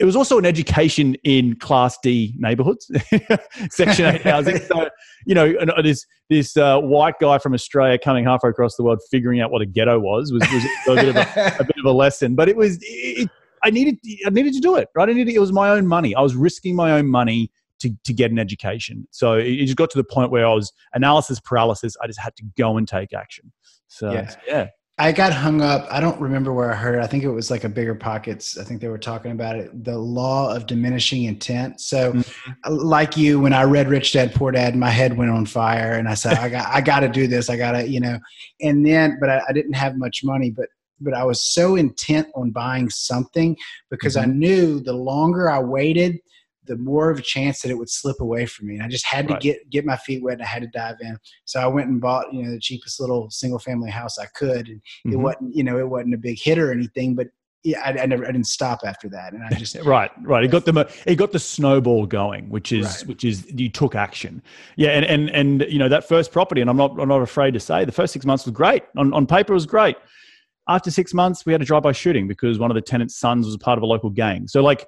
it 0.00 0.06
was 0.06 0.16
also 0.16 0.38
an 0.38 0.46
education 0.46 1.14
in 1.24 1.56
Class 1.56 1.98
D 2.02 2.34
neighborhoods, 2.38 2.90
Section 3.70 4.06
8 4.06 4.22
housing. 4.22 4.56
So, 4.56 4.88
you 5.26 5.34
know, 5.34 5.52
uh, 5.54 5.82
this, 5.82 6.06
this 6.30 6.56
uh, 6.56 6.80
white 6.80 7.16
guy 7.20 7.36
from 7.36 7.52
Australia 7.52 7.98
coming 7.98 8.24
halfway 8.24 8.48
across 8.48 8.76
the 8.76 8.82
world 8.82 9.00
figuring 9.10 9.42
out 9.42 9.50
what 9.50 9.60
a 9.60 9.66
ghetto 9.66 9.98
was 9.98 10.32
was, 10.32 10.40
was 10.50 10.64
a, 10.88 10.94
bit 10.94 11.08
of 11.10 11.16
a, 11.16 11.56
a, 11.60 11.64
bit 11.64 11.76
of 11.78 11.84
a 11.84 11.92
lesson. 11.92 12.34
But 12.34 12.48
it 12.48 12.56
was, 12.56 12.78
it, 12.80 13.28
I, 13.62 13.68
needed, 13.68 13.98
I 14.26 14.30
needed 14.30 14.54
to 14.54 14.60
do 14.60 14.76
it, 14.76 14.88
right? 14.94 15.06
I 15.06 15.12
needed, 15.12 15.34
it 15.34 15.38
was 15.38 15.52
my 15.52 15.68
own 15.68 15.86
money. 15.86 16.14
I 16.14 16.22
was 16.22 16.34
risking 16.34 16.74
my 16.74 16.92
own 16.92 17.06
money 17.06 17.52
to, 17.80 17.94
to 18.04 18.14
get 18.14 18.30
an 18.30 18.38
education. 18.38 19.06
So 19.10 19.34
it 19.34 19.66
just 19.66 19.76
got 19.76 19.90
to 19.90 19.98
the 19.98 20.04
point 20.04 20.30
where 20.30 20.46
I 20.46 20.54
was 20.54 20.72
analysis 20.94 21.40
paralysis. 21.40 21.94
I 22.02 22.06
just 22.06 22.20
had 22.20 22.34
to 22.36 22.44
go 22.56 22.78
and 22.78 22.88
take 22.88 23.12
action. 23.12 23.52
So, 23.88 24.12
yeah. 24.12 24.34
yeah. 24.46 24.68
I 25.00 25.12
got 25.12 25.32
hung 25.32 25.62
up. 25.62 25.86
I 25.90 25.98
don't 25.98 26.20
remember 26.20 26.52
where 26.52 26.70
I 26.70 26.76
heard 26.76 26.96
it. 26.96 27.00
I 27.00 27.06
think 27.06 27.24
it 27.24 27.30
was 27.30 27.50
like 27.50 27.64
a 27.64 27.70
BiggerPockets. 27.70 28.58
I 28.58 28.64
think 28.64 28.82
they 28.82 28.88
were 28.88 28.98
talking 28.98 29.30
about 29.32 29.56
it. 29.56 29.82
The 29.82 29.96
law 29.96 30.54
of 30.54 30.66
diminishing 30.66 31.24
intent. 31.24 31.80
So, 31.80 32.12
mm-hmm. 32.12 32.74
like 32.74 33.16
you, 33.16 33.40
when 33.40 33.54
I 33.54 33.62
read 33.62 33.88
Rich 33.88 34.12
Dad 34.12 34.34
Poor 34.34 34.52
Dad, 34.52 34.76
my 34.76 34.90
head 34.90 35.16
went 35.16 35.30
on 35.30 35.46
fire, 35.46 35.94
and 35.94 36.06
I 36.06 36.12
said, 36.12 36.36
"I 36.36 36.50
got, 36.50 36.68
I 36.68 36.82
got 36.82 37.00
to 37.00 37.08
do 37.08 37.26
this. 37.26 37.48
I 37.48 37.56
got 37.56 37.72
to, 37.72 37.88
you 37.88 37.98
know." 37.98 38.18
And 38.60 38.84
then, 38.84 39.16
but 39.18 39.30
I, 39.30 39.40
I, 39.48 39.52
didn't 39.54 39.72
have 39.72 39.96
much 39.96 40.22
money. 40.22 40.50
But, 40.50 40.66
but 41.00 41.14
I 41.14 41.24
was 41.24 41.42
so 41.42 41.76
intent 41.76 42.28
on 42.34 42.50
buying 42.50 42.90
something 42.90 43.56
because 43.90 44.16
mm-hmm. 44.16 44.30
I 44.30 44.34
knew 44.34 44.80
the 44.80 44.92
longer 44.92 45.50
I 45.50 45.60
waited, 45.60 46.18
the 46.70 46.76
more 46.76 47.10
of 47.10 47.18
a 47.18 47.22
chance 47.22 47.62
that 47.62 47.70
it 47.70 47.74
would 47.74 47.90
slip 47.90 48.20
away 48.20 48.46
from 48.46 48.68
me. 48.68 48.74
And 48.74 48.84
I 48.84 48.88
just 48.88 49.04
had 49.04 49.26
to 49.26 49.34
right. 49.34 49.42
get 49.42 49.70
get 49.70 49.84
my 49.84 49.96
feet 49.96 50.22
wet 50.22 50.34
and 50.34 50.42
I 50.42 50.46
had 50.46 50.62
to 50.62 50.68
dive 50.68 50.96
in. 51.00 51.18
So 51.46 51.60
I 51.60 51.66
went 51.66 51.88
and 51.88 52.00
bought, 52.00 52.32
you 52.32 52.44
know, 52.44 52.52
the 52.52 52.60
cheapest 52.60 53.00
little 53.00 53.28
single 53.28 53.58
family 53.58 53.90
house 53.90 54.20
I 54.20 54.26
could. 54.36 54.68
And 54.68 54.80
mm-hmm. 54.80 55.12
it 55.12 55.16
wasn't, 55.16 55.56
you 55.56 55.64
know, 55.64 55.78
it 55.80 55.88
wasn't 55.88 56.14
a 56.14 56.18
big 56.18 56.40
hit 56.40 56.58
or 56.58 56.70
anything, 56.70 57.16
but 57.16 57.26
yeah, 57.62 57.80
I, 57.84 57.90
I, 58.02 58.06
never, 58.06 58.24
I 58.24 58.32
didn't 58.32 58.46
stop 58.46 58.80
after 58.86 59.06
that, 59.10 59.34
and 59.34 59.44
I 59.44 59.50
just 59.50 59.76
right, 59.84 60.10
right. 60.22 60.42
It 60.42 60.50
got 60.50 60.64
the 60.64 60.90
it 61.04 61.16
got 61.16 61.32
the 61.32 61.38
snowball 61.38 62.06
going, 62.06 62.48
which 62.48 62.72
is 62.72 62.86
right. 62.86 63.08
which 63.08 63.22
is 63.22 63.52
you 63.52 63.68
took 63.68 63.94
action. 63.94 64.42
Yeah, 64.76 64.92
and 64.92 65.04
and 65.04 65.28
and 65.28 65.70
you 65.70 65.78
know 65.78 65.90
that 65.90 66.08
first 66.08 66.32
property, 66.32 66.62
and 66.62 66.70
I'm 66.70 66.78
not 66.78 66.98
I'm 66.98 67.08
not 67.08 67.20
afraid 67.20 67.52
to 67.52 67.60
say 67.60 67.84
the 67.84 67.92
first 67.92 68.14
six 68.14 68.24
months 68.24 68.46
was 68.46 68.54
great. 68.54 68.84
On 68.96 69.12
on 69.12 69.26
paper, 69.26 69.52
it 69.52 69.56
was 69.56 69.66
great. 69.66 69.96
After 70.70 70.90
six 70.90 71.12
months, 71.12 71.44
we 71.44 71.52
had 71.52 71.60
a 71.60 71.64
drive-by 71.66 71.92
shooting 71.92 72.28
because 72.28 72.58
one 72.58 72.70
of 72.70 72.76
the 72.76 72.80
tenants' 72.80 73.16
sons 73.16 73.44
was 73.44 73.58
part 73.58 73.76
of 73.76 73.82
a 73.82 73.86
local 73.86 74.08
gang. 74.08 74.48
So 74.48 74.62
like 74.62 74.86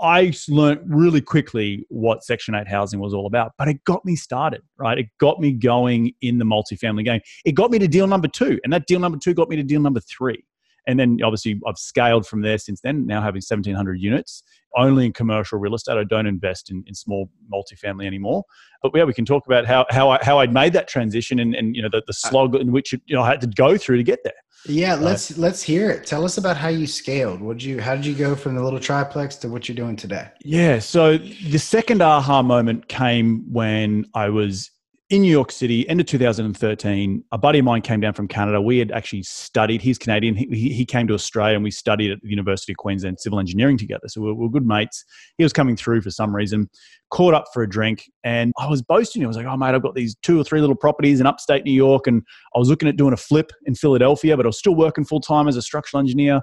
I 0.00 0.32
learned 0.48 0.80
really 0.86 1.20
quickly 1.20 1.84
what 1.88 2.24
Section 2.24 2.54
8 2.54 2.68
housing 2.68 3.00
was 3.00 3.14
all 3.14 3.26
about, 3.26 3.52
but 3.58 3.68
it 3.68 3.82
got 3.84 4.04
me 4.04 4.16
started, 4.16 4.62
right? 4.76 4.98
It 4.98 5.06
got 5.18 5.40
me 5.40 5.52
going 5.52 6.12
in 6.20 6.38
the 6.38 6.44
multifamily 6.44 7.04
game. 7.04 7.20
It 7.44 7.52
got 7.52 7.70
me 7.70 7.78
to 7.78 7.88
deal 7.88 8.06
number 8.06 8.28
two, 8.28 8.60
and 8.64 8.72
that 8.72 8.86
deal 8.86 9.00
number 9.00 9.18
two 9.18 9.34
got 9.34 9.48
me 9.48 9.56
to 9.56 9.62
deal 9.62 9.80
number 9.80 10.00
three. 10.00 10.44
And 10.88 10.98
then 10.98 11.18
obviously 11.22 11.60
I've 11.66 11.78
scaled 11.78 12.26
from 12.26 12.40
there 12.40 12.58
since 12.58 12.80
then, 12.80 13.06
now 13.06 13.20
having 13.20 13.42
1,700 13.46 14.00
units, 14.00 14.42
only 14.74 15.04
in 15.06 15.12
commercial 15.12 15.58
real 15.58 15.74
estate. 15.74 15.98
I 15.98 16.04
don't 16.04 16.26
invest 16.26 16.70
in, 16.70 16.82
in 16.86 16.94
small 16.94 17.30
multifamily 17.52 18.06
anymore. 18.06 18.42
But 18.82 18.92
yeah, 18.94 19.04
we 19.04 19.12
can 19.12 19.26
talk 19.26 19.46
about 19.46 19.66
how, 19.66 19.84
how, 19.90 20.10
I, 20.10 20.18
how 20.22 20.38
I'd 20.38 20.52
made 20.52 20.72
that 20.72 20.88
transition 20.88 21.38
and, 21.40 21.54
and 21.54 21.76
you 21.76 21.82
know, 21.82 21.90
the, 21.92 22.02
the 22.06 22.12
uh, 22.12 22.28
slog 22.28 22.54
in 22.56 22.72
which 22.72 22.92
you 22.92 23.14
know, 23.14 23.22
I 23.22 23.28
had 23.28 23.40
to 23.42 23.46
go 23.46 23.76
through 23.76 23.98
to 23.98 24.02
get 24.02 24.20
there. 24.24 24.32
Yeah, 24.66 24.94
uh, 24.94 24.98
let's 24.98 25.38
let's 25.38 25.62
hear 25.62 25.88
it. 25.88 26.04
Tell 26.04 26.24
us 26.24 26.36
about 26.36 26.56
how 26.56 26.68
you 26.68 26.88
scaled. 26.88 27.40
What 27.40 27.62
you 27.62 27.80
how 27.80 27.94
did 27.94 28.04
you 28.04 28.14
go 28.14 28.34
from 28.34 28.56
the 28.56 28.62
little 28.62 28.80
triplex 28.80 29.36
to 29.36 29.48
what 29.48 29.68
you're 29.68 29.76
doing 29.76 29.94
today? 29.94 30.28
Yeah, 30.44 30.80
so 30.80 31.16
the 31.16 31.58
second 31.58 32.02
aha 32.02 32.42
moment 32.42 32.88
came 32.88 33.44
when 33.52 34.06
I 34.14 34.30
was 34.30 34.72
in 35.10 35.22
New 35.22 35.30
York 35.30 35.50
City, 35.50 35.88
end 35.88 36.00
of 36.00 36.06
2013, 36.06 37.24
a 37.32 37.38
buddy 37.38 37.60
of 37.60 37.64
mine 37.64 37.80
came 37.80 37.98
down 37.98 38.12
from 38.12 38.28
Canada. 38.28 38.60
We 38.60 38.78
had 38.78 38.92
actually 38.92 39.22
studied, 39.22 39.80
he's 39.80 39.96
Canadian, 39.96 40.36
he, 40.36 40.70
he 40.70 40.84
came 40.84 41.06
to 41.06 41.14
Australia 41.14 41.54
and 41.54 41.64
we 41.64 41.70
studied 41.70 42.10
at 42.10 42.20
the 42.20 42.28
University 42.28 42.72
of 42.72 42.76
Queensland 42.76 43.18
civil 43.18 43.40
engineering 43.40 43.78
together. 43.78 44.06
So 44.08 44.20
we 44.20 44.32
we're, 44.34 44.50
good 44.50 44.66
mates. 44.66 45.04
He 45.38 45.44
was 45.44 45.52
coming 45.54 45.76
through 45.76 46.02
for 46.02 46.10
some 46.10 46.36
reason, 46.36 46.68
caught 47.10 47.32
up 47.32 47.46
for 47.54 47.62
a 47.62 47.68
drink, 47.68 48.10
and 48.22 48.52
I 48.58 48.68
was 48.68 48.82
boasting. 48.82 49.24
I 49.24 49.28
was 49.28 49.36
like, 49.36 49.46
oh, 49.46 49.56
mate, 49.56 49.74
I've 49.74 49.82
got 49.82 49.94
these 49.94 50.14
two 50.22 50.38
or 50.38 50.44
three 50.44 50.60
little 50.60 50.76
properties 50.76 51.20
in 51.20 51.26
upstate 51.26 51.64
New 51.64 51.72
York, 51.72 52.06
and 52.06 52.22
I 52.54 52.58
was 52.58 52.68
looking 52.68 52.88
at 52.88 52.96
doing 52.96 53.14
a 53.14 53.18
flip 53.18 53.50
in 53.64 53.74
Philadelphia, 53.74 54.36
but 54.36 54.44
I 54.44 54.48
was 54.48 54.58
still 54.58 54.74
working 54.74 55.06
full 55.06 55.20
time 55.20 55.48
as 55.48 55.56
a 55.56 55.62
structural 55.62 56.00
engineer 56.00 56.42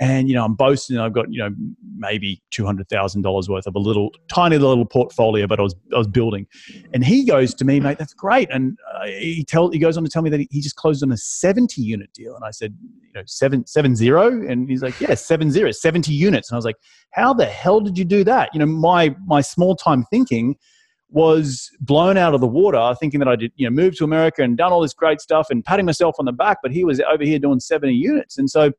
and 0.00 0.28
you 0.28 0.34
know 0.34 0.44
I'm 0.44 0.54
boasting 0.54 0.98
I've 0.98 1.12
got 1.12 1.32
you 1.32 1.38
know 1.38 1.50
maybe 1.96 2.42
two 2.50 2.64
hundred 2.64 2.88
thousand 2.88 3.22
dollars 3.22 3.48
worth 3.48 3.66
of 3.66 3.74
a 3.74 3.78
little 3.78 4.10
tiny 4.28 4.58
little 4.58 4.84
portfolio, 4.84 5.46
but 5.46 5.58
I 5.58 5.62
was 5.62 5.74
I 5.94 5.98
was 5.98 6.06
building, 6.06 6.46
and 6.94 7.04
he 7.04 7.24
goes 7.24 7.54
to 7.54 7.64
me, 7.64 7.80
mate, 7.80 7.98
that's 7.98 8.14
great, 8.14 8.48
and 8.50 8.78
uh, 8.94 9.06
he 9.06 9.44
tell 9.44 9.70
he 9.70 9.78
goes 9.78 9.96
on 9.96 10.04
to 10.04 10.10
tell 10.10 10.22
me 10.22 10.30
that 10.30 10.40
he 10.40 10.48
he 10.50 10.60
just 10.60 10.76
closed 10.76 11.02
on 11.02 11.12
a 11.12 11.16
seventy 11.16 11.82
unit 11.82 12.12
deal, 12.12 12.34
and 12.34 12.44
I 12.44 12.50
said 12.50 12.74
you 12.80 13.12
know 13.14 13.22
seven 13.26 13.66
seven 13.66 13.96
zero, 13.96 14.28
and 14.28 14.68
he's 14.68 14.82
like 14.82 15.00
yeah 15.00 15.14
seven 15.14 15.50
zero 15.50 15.70
70 15.70 16.12
units, 16.12 16.50
and 16.50 16.56
I 16.56 16.58
was 16.58 16.64
like 16.64 16.76
how 17.12 17.32
the 17.32 17.46
hell 17.46 17.80
did 17.80 17.98
you 17.98 18.04
do 18.04 18.24
that? 18.24 18.50
You 18.52 18.60
know 18.60 18.66
my 18.66 19.14
my 19.26 19.40
small 19.40 19.74
time 19.76 20.04
thinking 20.10 20.56
was 21.10 21.70
blown 21.80 22.16
out 22.16 22.34
of 22.34 22.40
the 22.40 22.46
water 22.46 22.94
thinking 23.00 23.18
that 23.18 23.28
I 23.28 23.36
did, 23.36 23.50
you 23.56 23.66
know, 23.66 23.74
move 23.74 23.96
to 23.96 24.04
America 24.04 24.42
and 24.42 24.56
done 24.56 24.72
all 24.72 24.82
this 24.82 24.92
great 24.92 25.22
stuff 25.22 25.46
and 25.48 25.64
patting 25.64 25.86
myself 25.86 26.16
on 26.18 26.26
the 26.26 26.32
back, 26.32 26.58
but 26.62 26.70
he 26.70 26.84
was 26.84 27.00
over 27.10 27.24
here 27.24 27.38
doing 27.38 27.60
70 27.60 27.94
units. 27.94 28.36
And 28.36 28.50
so 28.50 28.72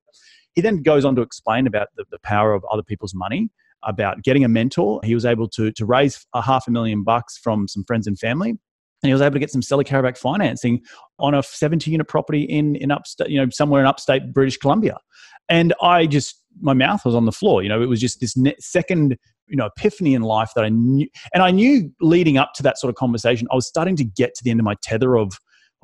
he 0.59 0.61
then 0.61 0.81
goes 0.81 1.05
on 1.05 1.15
to 1.15 1.21
explain 1.21 1.67
about 1.67 1.87
the, 1.95 2.03
the 2.11 2.19
power 2.19 2.53
of 2.53 2.65
other 2.69 2.83
people's 2.83 3.13
money, 3.15 3.49
about 3.83 4.23
getting 4.23 4.43
a 4.43 4.49
mentor. 4.49 4.99
He 5.05 5.15
was 5.15 5.25
able 5.25 5.47
to, 5.51 5.71
to 5.71 5.85
raise 5.85 6.25
a 6.33 6.41
half 6.41 6.67
a 6.67 6.71
million 6.71 7.01
bucks 7.05 7.37
from 7.37 7.65
some 7.69 7.85
friends 7.85 8.07
and 8.07 8.19
family. 8.19 8.49
And 8.49 9.07
he 9.07 9.13
was 9.13 9.21
able 9.21 9.35
to 9.35 9.39
get 9.39 9.51
some 9.51 9.61
seller 9.61 9.85
carryback 9.85 10.17
financing 10.17 10.81
on 11.17 11.33
a 11.33 11.41
70 11.41 11.89
unit 11.89 12.09
property 12.09 12.43
in, 12.43 12.75
in 12.75 12.91
upstate, 12.91 13.29
you 13.29 13.39
know, 13.39 13.49
somewhere 13.51 13.79
in 13.79 13.87
upstate 13.87 14.33
British 14.33 14.57
Columbia. 14.57 14.97
And 15.47 15.73
I 15.81 16.05
just, 16.05 16.43
my 16.59 16.73
mouth 16.73 17.05
was 17.05 17.15
on 17.15 17.23
the 17.23 17.31
floor. 17.31 17.63
You 17.63 17.69
know, 17.69 17.81
it 17.81 17.87
was 17.87 18.01
just 18.01 18.19
this 18.19 18.35
second, 18.59 19.17
you 19.47 19.55
know, 19.55 19.67
epiphany 19.77 20.13
in 20.13 20.23
life 20.23 20.51
that 20.57 20.65
I 20.65 20.69
knew. 20.69 21.07
And 21.33 21.41
I 21.41 21.51
knew 21.51 21.89
leading 22.01 22.37
up 22.37 22.51
to 22.55 22.63
that 22.63 22.77
sort 22.77 22.89
of 22.89 22.97
conversation, 22.97 23.47
I 23.49 23.55
was 23.55 23.65
starting 23.65 23.95
to 23.95 24.03
get 24.03 24.35
to 24.35 24.43
the 24.43 24.51
end 24.51 24.59
of 24.59 24.65
my 24.65 24.75
tether 24.81 25.15
of 25.15 25.31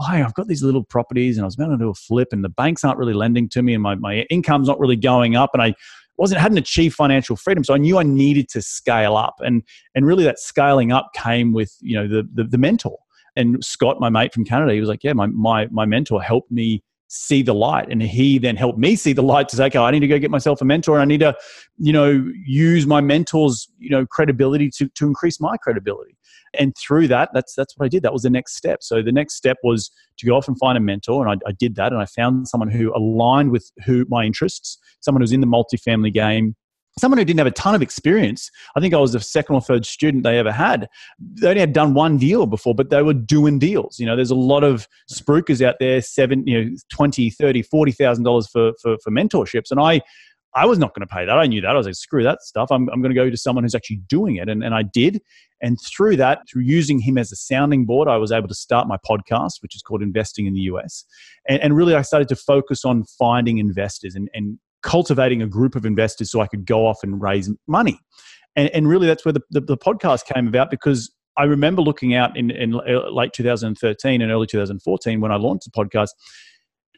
hey, 0.02 0.22
I've 0.22 0.34
got 0.34 0.48
these 0.48 0.64
little 0.64 0.84
properties 0.84 1.38
and 1.38 1.44
I 1.44 1.46
was 1.46 1.56
about 1.56 1.70
to 1.70 1.78
do 1.78 1.90
a 1.90 1.94
flip 1.94 2.30
and 2.32 2.44
the 2.44 2.50
banks 2.50 2.84
aren't 2.84 3.00
really 3.00 3.14
lending 3.14 3.48
to 3.50 3.64
me 3.64 3.74
and 3.74 3.82
my, 3.82 3.96
my 3.96 4.26
income's 4.30 4.68
not 4.68 4.80
really 4.80 4.98
going 4.98 5.36
up 5.36 5.52
and 5.54 5.62
I 5.62 5.74
wasn't 6.18 6.42
hadn't 6.42 6.58
achieved 6.58 6.96
financial 6.96 7.36
freedom. 7.36 7.64
So 7.64 7.74
I 7.74 7.78
knew 7.78 7.98
I 7.98 8.04
needed 8.04 8.50
to 8.50 8.62
scale 8.62 9.18
up. 9.18 9.36
And 9.40 9.64
and 9.94 10.06
really 10.06 10.24
that 10.24 10.40
scaling 10.40 10.92
up 10.92 11.12
came 11.14 11.54
with, 11.54 11.76
you 11.82 11.96
know, 11.96 12.08
the 12.08 12.28
the, 12.34 12.44
the 12.46 12.58
mentor. 12.58 12.98
And 13.38 13.64
Scott, 13.64 14.00
my 14.00 14.10
mate 14.10 14.34
from 14.34 14.46
Canada, 14.46 14.74
he 14.74 14.80
was 14.80 14.90
like, 14.90 15.04
Yeah, 15.04 15.14
my 15.14 15.28
my 15.28 15.68
my 15.68 15.86
mentor 15.86 16.22
helped 16.22 16.52
me 16.52 16.84
see 17.08 17.42
the 17.44 17.54
light 17.54 17.88
and 17.90 18.02
he 18.02 18.40
then 18.40 18.56
helped 18.56 18.80
me 18.80 18.96
see 18.96 19.14
the 19.14 19.22
light 19.22 19.48
to 19.48 19.56
say 19.56 19.66
okay 19.66 19.78
i 19.78 19.92
need 19.92 20.00
to 20.00 20.08
go 20.08 20.18
get 20.18 20.32
myself 20.32 20.60
a 20.60 20.66
mentor 20.66 20.96
and 20.96 21.04
i 21.04 21.06
need 21.06 21.20
to 21.20 21.36
you 21.78 21.94
know 21.94 22.28
use 22.44 22.88
my 22.88 23.00
mentor's 23.00 23.70
you 23.78 23.92
know 23.92 24.08
credibility 24.08 24.72
to, 24.72 24.90
to 24.90 25.06
increase 25.06 25.40
my 25.40 25.56
credibility 25.58 26.18
and 26.60 26.76
through 26.78 27.08
that 27.08 27.30
that's 27.34 27.54
that's 27.56 27.78
what 27.78 27.86
i 27.86 27.90
did 27.90 28.04
that 28.04 28.14
was 28.14 28.24
the 28.24 28.30
next 28.30 28.56
step 28.56 28.82
so 28.82 29.02
the 29.02 29.12
next 29.12 29.36
step 29.36 29.58
was 29.64 29.92
to 30.18 30.26
go 30.26 30.36
off 30.36 30.48
and 30.48 30.58
find 30.60 30.78
a 30.78 30.82
mentor 30.82 31.28
and 31.28 31.42
I, 31.46 31.50
I 31.50 31.54
did 31.54 31.76
that 31.76 31.92
and 31.92 32.02
i 32.02 32.06
found 32.06 32.48
someone 32.48 32.70
who 32.70 32.96
aligned 32.96 33.52
with 33.52 33.72
who 33.86 34.06
my 34.10 34.24
interests 34.24 34.78
someone 35.02 35.22
who's 35.22 35.32
in 35.32 35.42
the 35.42 35.48
multifamily 35.48 36.14
game 36.14 36.56
someone 37.00 37.18
who 37.18 37.26
didn't 37.26 37.40
have 37.40 37.48
a 37.48 37.52
ton 37.52 37.76
of 37.76 37.82
experience. 37.82 38.50
I 38.76 38.80
think 38.80 38.94
I 38.94 38.98
was 38.98 39.12
the 39.12 39.20
second 39.20 39.56
or 39.56 39.62
third 39.62 39.86
student 39.86 40.24
they 40.24 40.40
ever 40.40 40.52
had. 40.52 40.88
They 41.20 41.50
only 41.50 41.60
had 41.60 41.74
done 41.74 41.94
one 41.94 42.18
deal 42.18 42.46
before, 42.46 42.74
but 42.74 42.90
they 42.90 43.02
were 43.02 43.14
doing 43.14 43.60
deals. 43.60 44.00
You 44.00 44.06
know, 44.06 44.16
there's 44.16 44.32
a 44.32 44.36
lot 44.36 44.64
of 44.64 44.88
spruikers 45.12 45.66
out 45.66 45.76
there, 45.80 46.02
seven, 46.02 46.48
you 46.48 46.64
know, 46.64 46.76
20, 46.94 47.30
30, 47.30 47.64
$40,000 47.64 48.50
for, 48.50 48.72
for, 48.82 48.98
for 49.04 49.12
mentorships. 49.12 49.72
And 49.72 49.80
I, 49.80 50.02
I 50.56 50.66
was 50.66 50.80
not 50.80 50.96
going 50.96 51.06
to 51.06 51.14
pay 51.14 51.26
that. 51.26 51.38
I 51.38 51.46
knew 51.46 51.60
that. 51.62 51.72
I 51.72 51.74
was 51.74 51.86
like, 51.86 51.96
screw 51.96 52.24
that 52.24 52.42
stuff. 52.42 52.72
I'm, 52.72 52.90
I'm 52.90 53.02
going 53.02 53.14
to 53.14 53.16
go 53.16 53.30
to 53.30 53.38
someone 53.38 53.66
who's 53.66 53.76
actually 53.76 53.98
doing 54.08 54.38
it. 54.38 54.48
And, 54.48 54.64
and 54.64 54.74
I 54.74 54.84
did. 54.84 55.22
And 55.62 55.78
through 55.82 56.16
that, 56.18 56.48
through 56.50 56.62
using 56.62 57.00
him 57.00 57.18
as 57.18 57.32
a 57.32 57.36
sounding 57.36 57.86
board, 57.86 58.08
I 58.08 58.16
was 58.18 58.32
able 58.32 58.48
to 58.48 58.56
start 58.56 58.88
my 58.88 58.98
podcast, 58.98 59.62
which 59.62 59.76
is 59.76 59.82
called 59.82 60.02
Investing 60.02 60.46
in 60.46 60.54
the 60.54 60.62
US. 60.62 61.04
And, 61.48 61.62
and 61.62 61.76
really, 61.76 61.94
I 61.94 62.02
started 62.02 62.30
to 62.30 62.36
focus 62.38 62.86
on 62.86 63.04
finding 63.20 63.58
investors 63.58 64.16
and, 64.16 64.30
and 64.34 64.58
cultivating 64.82 65.42
a 65.42 65.48
group 65.48 65.76
of 65.76 65.86
investors 65.86 66.32
so 66.32 66.40
I 66.40 66.48
could 66.48 66.66
go 66.66 66.86
off 66.88 67.00
and 67.04 67.22
raise 67.22 67.50
money. 67.68 68.00
And, 68.56 68.70
and 68.70 68.88
really, 68.88 69.08
that's 69.08 69.26
where 69.26 69.34
the, 69.34 69.42
the, 69.50 69.62
the 69.62 69.78
podcast 69.78 70.26
came 70.26 70.48
about 70.48 70.72
because 70.72 71.12
I 71.38 71.44
remember 71.44 71.82
looking 71.82 72.16
out 72.16 72.38
in, 72.38 72.50
in 72.52 72.76
uh, 72.76 73.10
late 73.10 73.34
2013 73.34 74.22
and 74.22 74.32
early 74.32 74.48
2014 74.48 75.20
when 75.20 75.32
I 75.32 75.36
launched 75.36 75.66
the 75.66 75.72
podcast. 75.72 76.10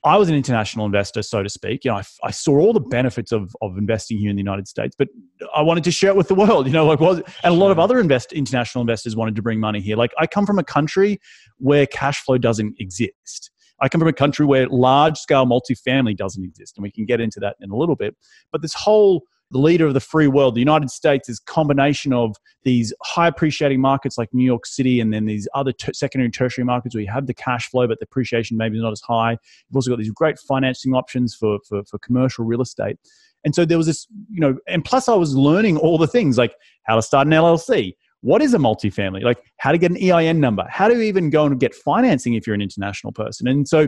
I 0.08 0.18
was 0.18 0.30
an 0.30 0.36
international 0.36 0.86
investor, 0.86 1.22
so 1.22 1.44
to 1.44 1.50
speak. 1.50 1.84
You 1.86 1.92
know, 1.92 1.98
I, 1.98 2.04
I, 2.24 2.32
saw 2.32 2.58
all 2.58 2.74
the 2.74 2.82
mm. 2.82 2.90
benefits 2.90 3.32
of, 3.32 3.56
of 3.62 3.78
investing 3.78 4.18
here 4.18 4.30
in 4.30 4.36
the 4.36 4.42
United 4.42 4.68
States, 4.68 4.96
but 4.98 5.08
I 5.56 5.62
wanted 5.62 5.84
to 5.84 5.92
share 5.92 6.10
it 6.10 6.16
with 6.16 6.28
the 6.28 6.36
world. 6.36 6.68
You 6.68 6.74
know, 6.74 6.86
like 6.86 7.00
was 7.00 7.22
and 7.44 7.54
a 7.54 7.58
lot 7.58 7.72
of 7.72 7.80
other 7.80 8.00
invest, 8.00 8.34
international 8.34 8.82
investors 8.82 9.16
wanted 9.16 9.36
to 9.36 9.42
bring 9.42 9.60
money 9.60 9.82
here. 9.82 9.96
Like 9.96 10.12
I 10.18 10.28
come 10.28 10.46
from 10.46 10.60
a 10.60 10.64
country 10.64 11.20
where 11.58 11.86
cash 11.86 12.24
flow 12.24 12.38
doesn't 12.38 12.76
exist. 12.80 13.52
I 13.80 13.90
come 13.90 14.00
from 14.00 14.08
a 14.08 14.14
country 14.14 14.46
where 14.46 14.68
large 14.68 15.18
scale 15.18 15.46
multifamily 15.46 16.18
doesn't 16.18 16.44
exist, 16.44 16.78
and 16.78 16.84
we 16.84 16.92
can 16.92 17.06
get 17.06 17.22
into 17.22 17.40
that 17.42 17.58
in 17.62 17.70
a 17.70 17.76
little 17.76 17.96
bit. 17.96 18.16
But 18.52 18.62
this 18.62 18.74
whole 18.74 19.24
the 19.52 19.58
leader 19.60 19.88
of 19.88 19.94
the 19.94 20.00
free 20.00 20.28
world, 20.28 20.56
the 20.56 20.60
United 20.60 20.90
States, 20.90 21.30
is 21.30 21.40
combination 21.40 22.14
of 22.14 22.36
these 22.64 22.94
high 23.02 23.28
appreciating 23.28 23.80
markets 23.80 24.18
like 24.18 24.34
New 24.34 24.44
York 24.44 24.66
City, 24.66 25.00
and 25.00 25.14
then 25.14 25.26
these 25.26 25.48
other 25.54 25.74
secondary 25.94 26.26
and 26.26 26.34
tertiary 26.34 26.66
markets 26.66 26.96
where 26.96 27.02
you 27.02 27.12
have 27.12 27.28
the 27.28 27.34
cash 27.34 27.70
flow, 27.70 27.88
but 27.88 28.00
the 28.00 28.06
appreciation 28.06 28.58
maybe 28.58 28.78
is 28.78 28.84
not 28.84 28.92
as 28.92 29.02
high. 29.02 29.32
You've 29.32 29.76
also 29.76 29.90
got 29.90 30.00
these 30.00 30.12
great 30.12 30.38
financing 30.40 30.94
options 30.94 31.34
for, 31.34 31.60
for, 31.68 31.84
for 31.86 31.98
commercial 32.00 32.46
real 32.46 32.62
estate. 32.62 32.98
And 33.46 33.56
so 33.56 33.64
there 33.64 33.78
was 33.78 33.88
this, 33.88 34.08
you 34.30 34.42
know, 34.42 34.58
and 34.68 34.84
plus 34.84 35.08
I 35.08 35.16
was 35.16 35.36
learning 35.36 35.78
all 35.78 35.98
the 35.98 36.08
things 36.08 36.38
like 36.38 36.56
how 36.84 36.96
to 36.96 37.02
start 37.02 37.28
an 37.28 37.34
LLC, 37.34 37.94
what 38.22 38.42
is 38.42 38.54
a 38.54 38.58
multifamily? 38.58 39.24
Like 39.24 39.42
how 39.58 39.72
to 39.72 39.78
get 39.78 39.92
an 39.92 39.98
EIN 39.98 40.40
number, 40.40 40.66
how 40.70 40.88
to 40.88 41.00
even 41.00 41.30
go 41.30 41.46
and 41.46 41.60
get 41.60 41.74
financing 41.74 42.34
if 42.34 42.46
you're 42.46 42.56
an 42.56 42.62
international 42.62 43.14
person. 43.14 43.48
And 43.48 43.68
so 43.68 43.88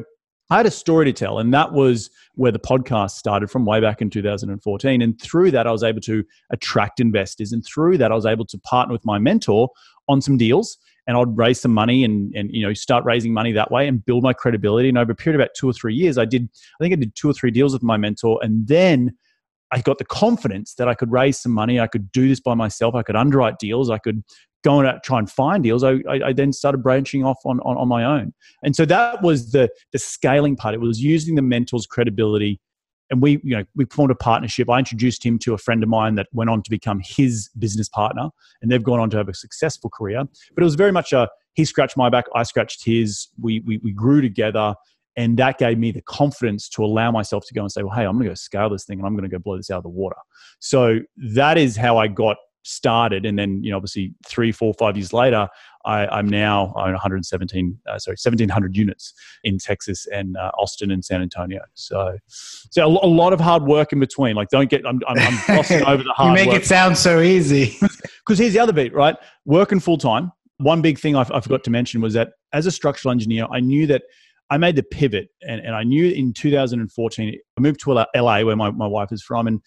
I 0.51 0.57
had 0.57 0.65
a 0.65 0.71
story 0.71 1.05
to 1.05 1.13
tell, 1.13 1.37
and 1.37 1.53
that 1.53 1.73
was 1.73 2.09
where 2.33 2.51
the 2.51 2.59
podcast 2.59 3.11
started 3.11 3.51
from 3.51 3.65
way 3.65 3.79
back 3.79 4.01
in 4.01 4.09
2014. 4.09 5.01
And 5.01 5.21
through 5.21 5.51
that, 5.51 5.67
I 5.67 5.71
was 5.71 5.83
able 5.83 6.01
to 6.01 6.23
attract 6.49 6.99
investors. 6.99 7.51
And 7.51 7.63
through 7.63 7.99
that, 7.99 8.11
I 8.11 8.15
was 8.15 8.25
able 8.25 8.45
to 8.47 8.57
partner 8.59 8.91
with 8.91 9.05
my 9.05 9.19
mentor 9.19 9.69
on 10.07 10.21
some 10.21 10.37
deals. 10.37 10.79
And 11.05 11.17
I'd 11.17 11.37
raise 11.37 11.59
some 11.59 11.73
money 11.73 12.03
and, 12.03 12.33
and 12.35 12.51
you 12.51 12.65
know 12.65 12.73
start 12.73 13.03
raising 13.03 13.33
money 13.33 13.51
that 13.51 13.71
way 13.71 13.87
and 13.87 14.03
build 14.03 14.23
my 14.23 14.33
credibility. 14.33 14.89
And 14.89 14.97
over 14.97 15.11
a 15.11 15.15
period 15.15 15.39
of 15.39 15.43
about 15.43 15.55
two 15.55 15.69
or 15.69 15.73
three 15.73 15.93
years, 15.93 16.17
I 16.17 16.25
did 16.25 16.49
I 16.79 16.83
think 16.83 16.93
I 16.93 16.97
did 16.97 17.15
two 17.15 17.29
or 17.29 17.33
three 17.33 17.51
deals 17.51 17.73
with 17.73 17.83
my 17.83 17.97
mentor, 17.97 18.39
and 18.41 18.67
then 18.67 19.15
I 19.71 19.81
got 19.81 19.97
the 19.97 20.05
confidence 20.05 20.73
that 20.75 20.87
I 20.87 20.93
could 20.93 21.11
raise 21.11 21.39
some 21.39 21.51
money. 21.51 21.79
I 21.79 21.87
could 21.87 22.11
do 22.11 22.27
this 22.27 22.39
by 22.39 22.55
myself. 22.55 22.95
I 22.95 23.03
could 23.03 23.15
underwrite 23.15 23.59
deals. 23.59 23.89
I 23.89 23.97
could 23.99 24.23
go 24.63 24.79
out 24.79 24.85
and 24.85 24.87
uh, 24.87 24.99
try 25.03 25.19
and 25.19 25.29
find 25.29 25.63
deals. 25.63 25.83
I, 25.83 25.99
I, 26.09 26.21
I 26.27 26.33
then 26.33 26.51
started 26.51 26.79
branching 26.79 27.23
off 27.23 27.37
on, 27.45 27.59
on, 27.61 27.77
on, 27.77 27.87
my 27.87 28.03
own. 28.03 28.33
And 28.63 28.75
so 28.75 28.85
that 28.85 29.21
was 29.21 29.51
the, 29.51 29.69
the 29.93 29.99
scaling 29.99 30.55
part. 30.55 30.73
It 30.75 30.81
was 30.81 31.01
using 31.01 31.35
the 31.35 31.41
mentor's 31.41 31.85
credibility. 31.85 32.59
And 33.09 33.21
we, 33.21 33.39
you 33.43 33.57
know, 33.57 33.63
we 33.75 33.85
formed 33.85 34.11
a 34.11 34.15
partnership. 34.15 34.69
I 34.69 34.79
introduced 34.79 35.25
him 35.25 35.39
to 35.39 35.53
a 35.53 35.57
friend 35.57 35.81
of 35.81 35.89
mine 35.89 36.15
that 36.15 36.27
went 36.31 36.49
on 36.49 36.61
to 36.61 36.69
become 36.69 37.01
his 37.03 37.49
business 37.57 37.89
partner, 37.89 38.29
and 38.61 38.69
they've 38.69 38.83
gone 38.83 38.99
on 38.99 39.09
to 39.11 39.17
have 39.17 39.29
a 39.29 39.33
successful 39.33 39.89
career. 39.89 40.23
But 40.53 40.61
it 40.61 40.65
was 40.65 40.75
very 40.75 40.91
much 40.91 41.11
a 41.11 41.27
he 41.53 41.65
scratched 41.65 41.97
my 41.97 42.09
back, 42.09 42.25
I 42.35 42.43
scratched 42.43 42.85
his. 42.85 43.27
We 43.41 43.61
we, 43.61 43.79
we 43.79 43.91
grew 43.93 44.21
together, 44.21 44.75
and 45.19 45.35
that 45.35 45.57
gave 45.57 45.77
me 45.77 45.91
the 45.91 46.01
confidence 46.03 46.69
to 46.69 46.81
allow 46.81 47.11
myself 47.11 47.45
to 47.47 47.53
go 47.53 47.59
and 47.59 47.69
say, 47.69 47.83
well, 47.83 47.93
hey, 47.93 48.05
I'm 48.05 48.13
going 48.13 48.23
to 48.23 48.29
go 48.29 48.35
scale 48.35 48.69
this 48.69 48.85
thing 48.85 48.99
and 48.99 49.05
I'm 49.05 49.15
going 49.17 49.29
to 49.29 49.29
go 49.29 49.37
blow 49.37 49.57
this 49.57 49.69
out 49.69 49.75
of 49.75 49.83
the 49.83 49.89
water. 49.89 50.15
So 50.59 50.99
that 51.17 51.57
is 51.57 51.75
how 51.75 51.97
I 51.97 52.07
got 52.07 52.37
started. 52.63 53.25
And 53.25 53.37
then, 53.37 53.61
you 53.61 53.69
know, 53.69 53.75
obviously 53.75 54.13
three, 54.25 54.53
four, 54.53 54.73
five 54.75 54.95
years 54.95 55.11
later, 55.11 55.49
I, 55.83 56.19
am 56.19 56.29
now 56.29 56.73
on 56.77 56.93
117, 56.93 57.79
uh, 57.85 57.99
sorry, 57.99 58.13
1700 58.13 58.77
units 58.77 59.13
in 59.43 59.57
Texas 59.57 60.07
and 60.07 60.37
uh, 60.37 60.51
Austin 60.57 60.89
and 60.89 61.03
San 61.03 61.21
Antonio. 61.21 61.59
So, 61.73 62.17
so 62.27 62.83
a, 62.83 62.87
a, 62.87 63.11
lot 63.11 63.33
of 63.33 63.41
hard 63.41 63.63
work 63.63 63.91
in 63.91 63.99
between. 63.99 64.37
Like, 64.37 64.47
don't 64.47 64.69
get, 64.69 64.87
I'm, 64.87 65.01
I'm, 65.05 65.19
I'm 65.19 65.39
glossing 65.47 65.83
over 65.83 66.01
the 66.01 66.13
hard 66.15 66.29
You 66.29 66.45
make 66.45 66.53
work. 66.53 66.61
it 66.61 66.65
sound 66.65 66.97
so 66.97 67.19
easy. 67.19 67.77
Because 68.25 68.37
here's 68.37 68.53
the 68.53 68.59
other 68.59 68.73
bit, 68.73 68.93
right? 68.93 69.15
Working 69.45 69.79
full 69.79 69.97
time. 69.97 70.31
One 70.57 70.83
big 70.83 70.99
thing 70.99 71.15
I, 71.15 71.21
I 71.33 71.41
forgot 71.41 71.63
to 71.63 71.71
mention 71.71 71.99
was 71.99 72.13
that 72.13 72.33
as 72.53 72.67
a 72.67 72.71
structural 72.71 73.11
engineer, 73.11 73.47
I 73.51 73.59
knew 73.59 73.87
that 73.87 74.03
I 74.49 74.57
made 74.57 74.75
the 74.75 74.83
pivot 74.83 75.29
and, 75.47 75.61
and 75.61 75.75
I 75.75 75.83
knew 75.83 76.09
in 76.11 76.33
2014, 76.33 77.39
I 77.57 77.61
moved 77.61 77.79
to 77.81 78.05
LA 78.15 78.41
where 78.41 78.55
my, 78.55 78.71
my 78.71 78.87
wife 78.87 79.11
is 79.11 79.21
from. 79.21 79.47
And 79.47 79.61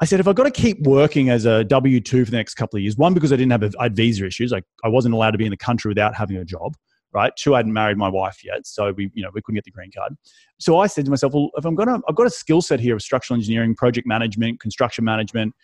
I 0.00 0.04
said, 0.04 0.18
if 0.18 0.26
I've 0.26 0.34
got 0.34 0.44
to 0.44 0.50
keep 0.50 0.80
working 0.82 1.30
as 1.30 1.44
a 1.44 1.62
W 1.64 2.00
2 2.00 2.24
for 2.24 2.30
the 2.30 2.36
next 2.36 2.54
couple 2.54 2.76
of 2.76 2.82
years, 2.82 2.96
one, 2.96 3.14
because 3.14 3.32
I 3.32 3.36
didn't 3.36 3.52
have 3.52 3.62
a, 3.62 3.70
I 3.78 3.84
had 3.84 3.96
visa 3.96 4.26
issues. 4.26 4.50
Like 4.50 4.64
I 4.82 4.88
wasn't 4.88 5.14
allowed 5.14 5.30
to 5.30 5.38
be 5.38 5.44
in 5.44 5.50
the 5.50 5.56
country 5.56 5.88
without 5.88 6.16
having 6.16 6.38
a 6.38 6.44
job, 6.44 6.76
right? 7.12 7.32
Two, 7.36 7.54
I 7.54 7.58
hadn't 7.58 7.72
married 7.72 7.98
my 7.98 8.08
wife 8.08 8.44
yet. 8.44 8.66
So 8.66 8.92
we, 8.92 9.10
you 9.14 9.22
know, 9.22 9.30
we 9.32 9.40
couldn't 9.42 9.56
get 9.56 9.64
the 9.64 9.70
green 9.70 9.92
card. 9.96 10.16
So 10.58 10.80
I 10.80 10.88
said 10.88 11.04
to 11.04 11.10
myself, 11.10 11.34
well, 11.34 11.50
if 11.56 11.64
I'm 11.64 11.76
to, 11.76 12.00
I've 12.08 12.16
got 12.16 12.26
a 12.26 12.30
skill 12.30 12.62
set 12.62 12.80
here 12.80 12.96
of 12.96 13.02
structural 13.02 13.36
engineering, 13.36 13.76
project 13.76 14.06
management, 14.06 14.58
construction 14.58 15.04
management. 15.04 15.54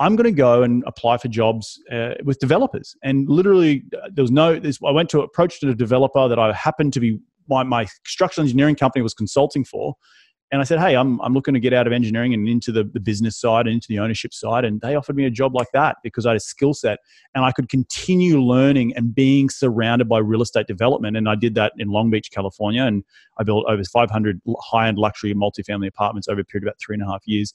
I'm 0.00 0.16
going 0.16 0.24
to 0.24 0.32
go 0.32 0.64
and 0.64 0.82
apply 0.88 1.18
for 1.18 1.28
jobs 1.28 1.80
uh, 1.92 2.14
with 2.24 2.40
developers. 2.40 2.96
And 3.04 3.28
literally, 3.28 3.84
uh, 3.96 4.08
there 4.12 4.22
was 4.22 4.32
no, 4.32 4.58
This, 4.58 4.80
I 4.84 4.90
went 4.90 5.08
to 5.10 5.20
approach 5.20 5.60
to 5.60 5.70
a 5.70 5.74
developer 5.74 6.26
that 6.26 6.38
I 6.38 6.52
happened 6.52 6.92
to 6.94 7.00
be 7.00 7.20
my, 7.48 7.62
my 7.62 7.86
structural 8.06 8.44
engineering 8.44 8.76
company 8.76 9.02
was 9.02 9.14
consulting 9.14 9.64
for. 9.64 9.94
And 10.52 10.60
I 10.60 10.64
said, 10.64 10.78
Hey, 10.78 10.94
I'm, 10.94 11.20
I'm 11.20 11.32
looking 11.32 11.54
to 11.54 11.60
get 11.60 11.72
out 11.72 11.86
of 11.86 11.92
engineering 11.92 12.32
and 12.32 12.48
into 12.48 12.70
the, 12.70 12.84
the 12.84 13.00
business 13.00 13.36
side 13.36 13.66
and 13.66 13.74
into 13.74 13.88
the 13.88 13.98
ownership 13.98 14.32
side. 14.32 14.64
And 14.64 14.80
they 14.80 14.94
offered 14.94 15.16
me 15.16 15.24
a 15.24 15.30
job 15.30 15.54
like 15.54 15.68
that 15.72 15.96
because 16.02 16.26
I 16.26 16.30
had 16.30 16.36
a 16.36 16.40
skill 16.40 16.74
set 16.74 17.00
and 17.34 17.44
I 17.44 17.50
could 17.50 17.68
continue 17.68 18.40
learning 18.40 18.94
and 18.94 19.14
being 19.14 19.50
surrounded 19.50 20.08
by 20.08 20.18
real 20.18 20.42
estate 20.42 20.66
development. 20.66 21.16
And 21.16 21.28
I 21.28 21.34
did 21.34 21.54
that 21.56 21.72
in 21.78 21.88
Long 21.88 22.10
Beach, 22.10 22.30
California. 22.30 22.84
And 22.84 23.02
I 23.38 23.42
built 23.42 23.64
over 23.68 23.82
500 23.82 24.40
high 24.60 24.86
end 24.86 24.98
luxury 24.98 25.34
multifamily 25.34 25.88
apartments 25.88 26.28
over 26.28 26.42
a 26.42 26.44
period 26.44 26.64
of 26.64 26.68
about 26.68 26.78
three 26.78 26.94
and 26.94 27.02
a 27.02 27.06
half 27.06 27.26
years 27.26 27.52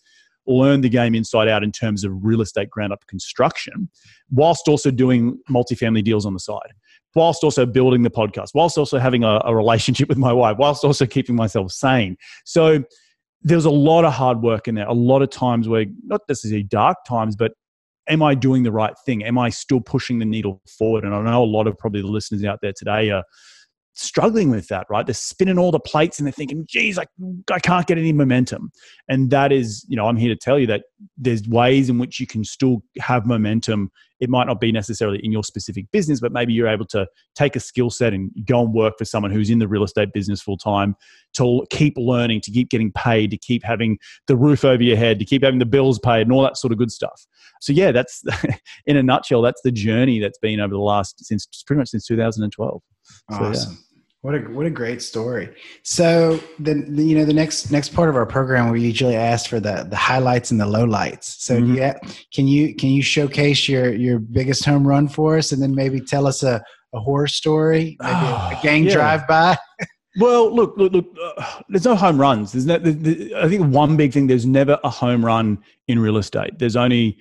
learn 0.47 0.81
the 0.81 0.89
game 0.89 1.13
inside 1.13 1.47
out 1.47 1.63
in 1.63 1.71
terms 1.71 2.03
of 2.03 2.11
real 2.23 2.41
estate 2.41 2.71
ground 2.71 2.91
up 2.91 3.05
construction, 3.05 3.87
whilst 4.31 4.67
also 4.67 4.89
doing 4.89 5.37
multifamily 5.47 6.03
deals 6.03 6.25
on 6.25 6.33
the 6.33 6.39
side 6.39 6.73
whilst 7.15 7.43
also 7.43 7.65
building 7.65 8.03
the 8.03 8.09
podcast, 8.09 8.49
whilst 8.53 8.77
also 8.77 8.97
having 8.97 9.23
a, 9.23 9.41
a 9.45 9.55
relationship 9.55 10.09
with 10.09 10.17
my 10.17 10.33
wife, 10.33 10.57
whilst 10.57 10.83
also 10.83 11.05
keeping 11.05 11.35
myself 11.35 11.71
sane. 11.71 12.15
So 12.45 12.83
there's 13.41 13.65
a 13.65 13.71
lot 13.71 14.05
of 14.05 14.13
hard 14.13 14.41
work 14.41 14.67
in 14.67 14.75
there, 14.75 14.87
a 14.87 14.93
lot 14.93 15.21
of 15.21 15.29
times 15.29 15.67
where 15.67 15.85
not 16.05 16.21
necessarily 16.27 16.63
dark 16.63 16.97
times, 17.07 17.35
but 17.35 17.53
am 18.07 18.21
I 18.21 18.35
doing 18.35 18.63
the 18.63 18.71
right 18.71 18.93
thing? 19.05 19.23
Am 19.23 19.37
I 19.37 19.49
still 19.49 19.79
pushing 19.79 20.19
the 20.19 20.25
needle 20.25 20.61
forward? 20.77 21.03
And 21.05 21.13
I 21.13 21.21
know 21.21 21.43
a 21.43 21.45
lot 21.45 21.67
of 21.67 21.77
probably 21.77 22.01
the 22.01 22.07
listeners 22.07 22.43
out 22.43 22.59
there 22.61 22.73
today 22.75 23.11
are 23.11 23.23
struggling 23.93 24.49
with 24.49 24.67
that, 24.69 24.87
right? 24.89 25.05
They're 25.05 25.13
spinning 25.13 25.59
all 25.59 25.71
the 25.71 25.79
plates 25.79 26.19
and 26.19 26.25
they're 26.25 26.31
thinking, 26.31 26.65
geez, 26.67 26.97
I, 26.97 27.05
I 27.51 27.59
can't 27.59 27.85
get 27.85 27.97
any 27.97 28.13
momentum. 28.13 28.71
And 29.07 29.29
that 29.31 29.51
is, 29.51 29.85
you 29.87 29.95
know, 29.95 30.07
I'm 30.07 30.17
here 30.17 30.33
to 30.33 30.39
tell 30.39 30.57
you 30.57 30.67
that 30.67 30.83
there's 31.17 31.47
ways 31.47 31.89
in 31.89 31.97
which 31.97 32.19
you 32.19 32.25
can 32.25 32.43
still 32.43 32.81
have 32.99 33.25
momentum. 33.25 33.91
It 34.19 34.29
might 34.29 34.47
not 34.47 34.59
be 34.59 34.71
necessarily 34.71 35.19
in 35.23 35.31
your 35.31 35.43
specific 35.43 35.85
business, 35.91 36.19
but 36.19 36.31
maybe 36.31 36.53
you're 36.53 36.67
able 36.67 36.85
to 36.87 37.07
take 37.35 37.55
a 37.55 37.59
skill 37.59 37.89
set 37.89 38.13
and 38.13 38.31
go 38.45 38.61
and 38.61 38.73
work 38.73 38.95
for 38.97 39.05
someone 39.05 39.31
who's 39.31 39.49
in 39.49 39.59
the 39.59 39.67
real 39.67 39.83
estate 39.83 40.13
business 40.13 40.41
full 40.41 40.57
time 40.57 40.95
to 41.35 41.65
keep 41.69 41.95
learning, 41.97 42.41
to 42.41 42.51
keep 42.51 42.69
getting 42.69 42.91
paid, 42.91 43.31
to 43.31 43.37
keep 43.37 43.63
having 43.63 43.97
the 44.27 44.35
roof 44.35 44.65
over 44.65 44.83
your 44.83 44.97
head, 44.97 45.19
to 45.19 45.25
keep 45.25 45.43
having 45.43 45.59
the 45.59 45.65
bills 45.65 45.99
paid, 45.99 46.21
and 46.21 46.31
all 46.31 46.43
that 46.43 46.57
sort 46.57 46.71
of 46.71 46.77
good 46.77 46.91
stuff. 46.91 47.25
So, 47.61 47.73
yeah, 47.73 47.91
that's 47.91 48.23
in 48.85 48.97
a 48.97 49.03
nutshell, 49.03 49.41
that's 49.41 49.61
the 49.61 49.71
journey 49.71 50.19
that's 50.19 50.39
been 50.39 50.59
over 50.59 50.73
the 50.73 50.79
last, 50.79 51.23
since 51.25 51.45
pretty 51.65 51.79
much 51.79 51.89
since 51.89 52.05
2012. 52.05 52.81
Awesome. 53.29 53.53
So, 53.53 53.69
yeah. 53.69 53.75
What 54.21 54.35
a 54.35 54.39
what 54.39 54.65
a 54.65 54.69
great 54.69 55.01
story. 55.01 55.55
So 55.83 56.41
the, 56.59 56.73
the, 56.73 57.03
you 57.03 57.17
know 57.17 57.23
the 57.23 57.33
next 57.33 57.71
next 57.71 57.93
part 57.93 58.09
of 58.09 58.17
our 58.17 58.25
program 58.25 58.69
we 58.69 58.81
usually 58.81 59.15
ask 59.15 59.49
for 59.49 59.61
the 59.61 59.87
the 59.89 59.95
highlights 59.95 60.51
and 60.51 60.59
the 60.59 60.65
lowlights. 60.65 61.23
So 61.39 61.57
mm-hmm. 61.57 61.75
yeah, 61.75 61.97
can 62.33 62.45
you 62.45 62.75
can 62.75 62.89
you 62.89 63.01
showcase 63.01 63.69
your 63.69 63.93
your 63.93 64.19
biggest 64.19 64.65
home 64.65 64.85
run 64.85 65.07
for 65.07 65.37
us, 65.37 65.53
and 65.53 65.61
then 65.61 65.73
maybe 65.73 66.01
tell 66.01 66.27
us 66.27 66.43
a, 66.43 66.61
a 66.93 66.99
horror 66.99 67.27
story, 67.27 67.95
maybe 68.01 68.11
a, 68.11 68.57
a 68.57 68.59
gang 68.63 68.83
yeah. 68.83 68.93
drive 68.93 69.25
by. 69.25 69.57
well, 70.17 70.53
look, 70.53 70.75
look, 70.75 70.91
look. 70.91 71.05
Uh, 71.37 71.61
there's 71.69 71.85
no 71.85 71.95
home 71.95 72.19
runs. 72.19 72.51
There's 72.51 72.65
no. 72.65 72.75
I 72.75 73.47
think 73.47 73.73
one 73.73 73.95
big 73.95 74.11
thing. 74.11 74.27
There's 74.27 74.45
never 74.45 74.77
a 74.83 74.89
home 74.89 75.23
run 75.23 75.59
in 75.87 75.97
real 75.97 76.17
estate. 76.17 76.59
There's 76.59 76.75
only, 76.75 77.17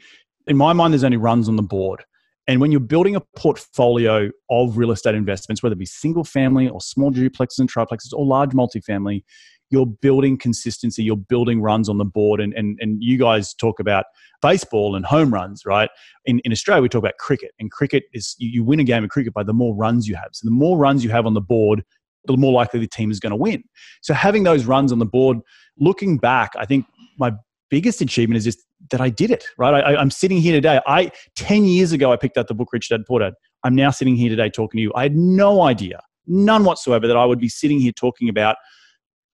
in 0.49 0.57
my 0.57 0.73
mind, 0.73 0.95
there's 0.95 1.05
only 1.05 1.17
runs 1.17 1.49
on 1.49 1.55
the 1.55 1.63
board. 1.63 2.05
And 2.49 2.63
when 2.63 2.73
you're 2.73 2.81
building 2.81 3.15
a 3.15 3.21
portfolio 3.37 4.31
of 4.51 4.79
real 4.79 4.91
estate 4.91 5.15
investments, 5.15 5.63
whether 5.63 5.75
it 5.75 5.79
be 5.79 5.87
single 5.87 6.25
family 6.25 6.67
or 6.67 6.81
small 6.81 7.13
duplexes 7.13 7.59
and 7.59 7.71
triplexes 7.71 8.13
or 8.15 8.25
large 8.25 8.51
multifamily, 8.53 9.23
you're 9.71 9.87
building 9.87 10.39
consistency, 10.39 11.05
you're 11.05 11.15
building 11.17 11.61
runs 11.61 11.91
on 11.91 11.99
the 11.99 12.07
board. 12.07 12.41
And, 12.41 12.55
and, 12.55 12.79
and 12.81 13.03
you 13.03 13.19
guys 13.19 13.53
talk 13.53 13.79
about 13.79 14.07
baseball 14.41 14.97
and 14.97 15.05
home 15.05 15.33
runs, 15.33 15.67
right? 15.67 15.91
In, 16.25 16.41
in 16.45 16.53
Australia, 16.53 16.81
we 16.81 16.89
talk 16.89 17.01
about 17.01 17.19
cricket. 17.19 17.51
And 17.59 17.71
cricket 17.71 18.05
is 18.15 18.35
you 18.39 18.65
win 18.65 18.81
a 18.81 18.85
game 18.85 19.05
of 19.05 19.11
cricket 19.11 19.35
by 19.35 19.43
the 19.43 19.53
more 19.53 19.77
runs 19.77 20.09
you 20.09 20.15
have. 20.15 20.31
So 20.33 20.47
the 20.47 20.55
more 20.55 20.79
runs 20.79 21.05
you 21.05 21.11
have 21.11 21.27
on 21.27 21.35
the 21.35 21.43
board, 21.43 21.85
the 22.25 22.37
more 22.39 22.53
likely 22.53 22.81
the 22.81 22.89
team 22.89 23.11
is 23.11 23.21
going 23.21 23.31
to 23.31 23.37
win. 23.37 23.63
So 24.01 24.15
having 24.15 24.45
those 24.45 24.65
runs 24.65 24.91
on 24.91 25.01
the 25.01 25.07
board, 25.07 25.39
looking 25.79 26.17
back, 26.17 26.53
I 26.57 26.65
think 26.65 26.87
my 27.19 27.33
biggest 27.71 28.01
achievement 28.01 28.39
is 28.39 28.45
just 28.45 28.61
that 28.91 29.01
I 29.01 29.11
did 29.11 29.31
it, 29.31 29.45
right? 29.57 29.83
I, 29.85 30.01
am 30.01 30.11
sitting 30.11 30.39
here 30.39 30.53
today. 30.53 30.81
I 30.87 31.11
10 31.37 31.65
years 31.65 31.93
ago, 31.93 32.13
I 32.13 32.17
picked 32.17 32.39
up 32.39 32.47
the 32.47 32.55
book 32.55 32.73
Rich 32.73 32.89
Dad 32.89 33.05
Poor 33.07 33.21
Dad. 33.21 33.35
I'm 33.65 33.75
now 33.75 33.91
sitting 33.91 34.17
here 34.17 34.31
today 34.31 34.51
talking 34.51 34.79
to 34.79 34.83
you. 34.83 34.93
I 34.95 35.03
had 35.05 35.17
no 35.17 35.63
idea, 35.63 36.01
none 36.27 36.65
whatsoever, 36.65 37.07
that 37.07 37.17
I 37.17 37.25
would 37.25 37.41
be 37.41 37.49
sitting 37.49 37.81
here 37.81 37.93
talking 37.93 38.29
about 38.29 38.57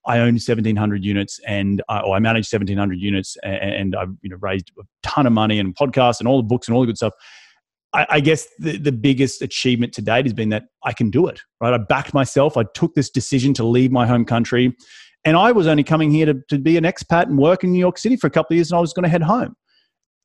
I 0.07 0.19
own 0.19 0.35
1,700 0.35 1.05
units 1.05 1.41
and 1.47 1.83
uh, 1.89 2.03
or 2.05 2.15
I 2.15 2.19
manage 2.19 2.53
1,700 2.53 3.01
units 3.01 3.37
and, 3.43 3.75
and, 3.75 3.97
I've 3.97 4.11
you 4.21 4.31
know 4.31 4.37
raised 4.41 4.71
a 4.79 4.83
ton 5.03 5.27
of 5.27 5.33
money 5.33 5.59
and 5.59 5.75
podcasts 5.75 6.19
and 6.19 6.29
all 6.29 6.37
the 6.37 6.43
books 6.43 6.69
and 6.69 6.75
all 6.75 6.83
the 6.83 6.87
good 6.87 6.99
stuff. 6.99 7.15
I, 7.95 8.07
I 8.11 8.21
guess 8.21 8.47
the, 8.59 8.77
the 8.77 8.93
biggest 8.93 9.41
achievement 9.41 9.95
to 9.95 10.03
date 10.03 10.27
has 10.27 10.35
been 10.35 10.51
that 10.51 10.65
I 10.83 10.93
can 10.93 11.11
do 11.11 11.27
it, 11.27 11.41
right? 11.61 11.73
I 11.73 11.79
backed 11.79 12.13
myself. 12.13 12.57
I 12.57 12.65
took 12.75 12.95
this 12.95 13.09
decision 13.09 13.55
to 13.55 13.65
leave 13.65 13.93
my 13.93 14.07
home 14.07 14.25
country 14.25 14.77
and 15.25 15.37
I 15.37 15.53
was 15.53 15.67
only 15.67 15.85
coming 15.85 16.11
here 16.11 16.27
to, 16.27 16.35
to 16.49 16.59
be 16.59 16.77
an 16.77 16.85
expat 16.85 17.25
and 17.25 17.39
work 17.39 17.65
in 17.65 17.73
New 17.73 17.79
York 17.79 17.99
City 17.99 18.17
for 18.17 18.27
a 18.27 18.31
couple 18.31 18.55
of 18.55 18.57
years, 18.57 18.71
and 18.71 18.79
I 18.79 18.81
was 18.81 18.93
going 18.93 19.05
to 19.05 19.09
head 19.09 19.23
home. 19.23 19.57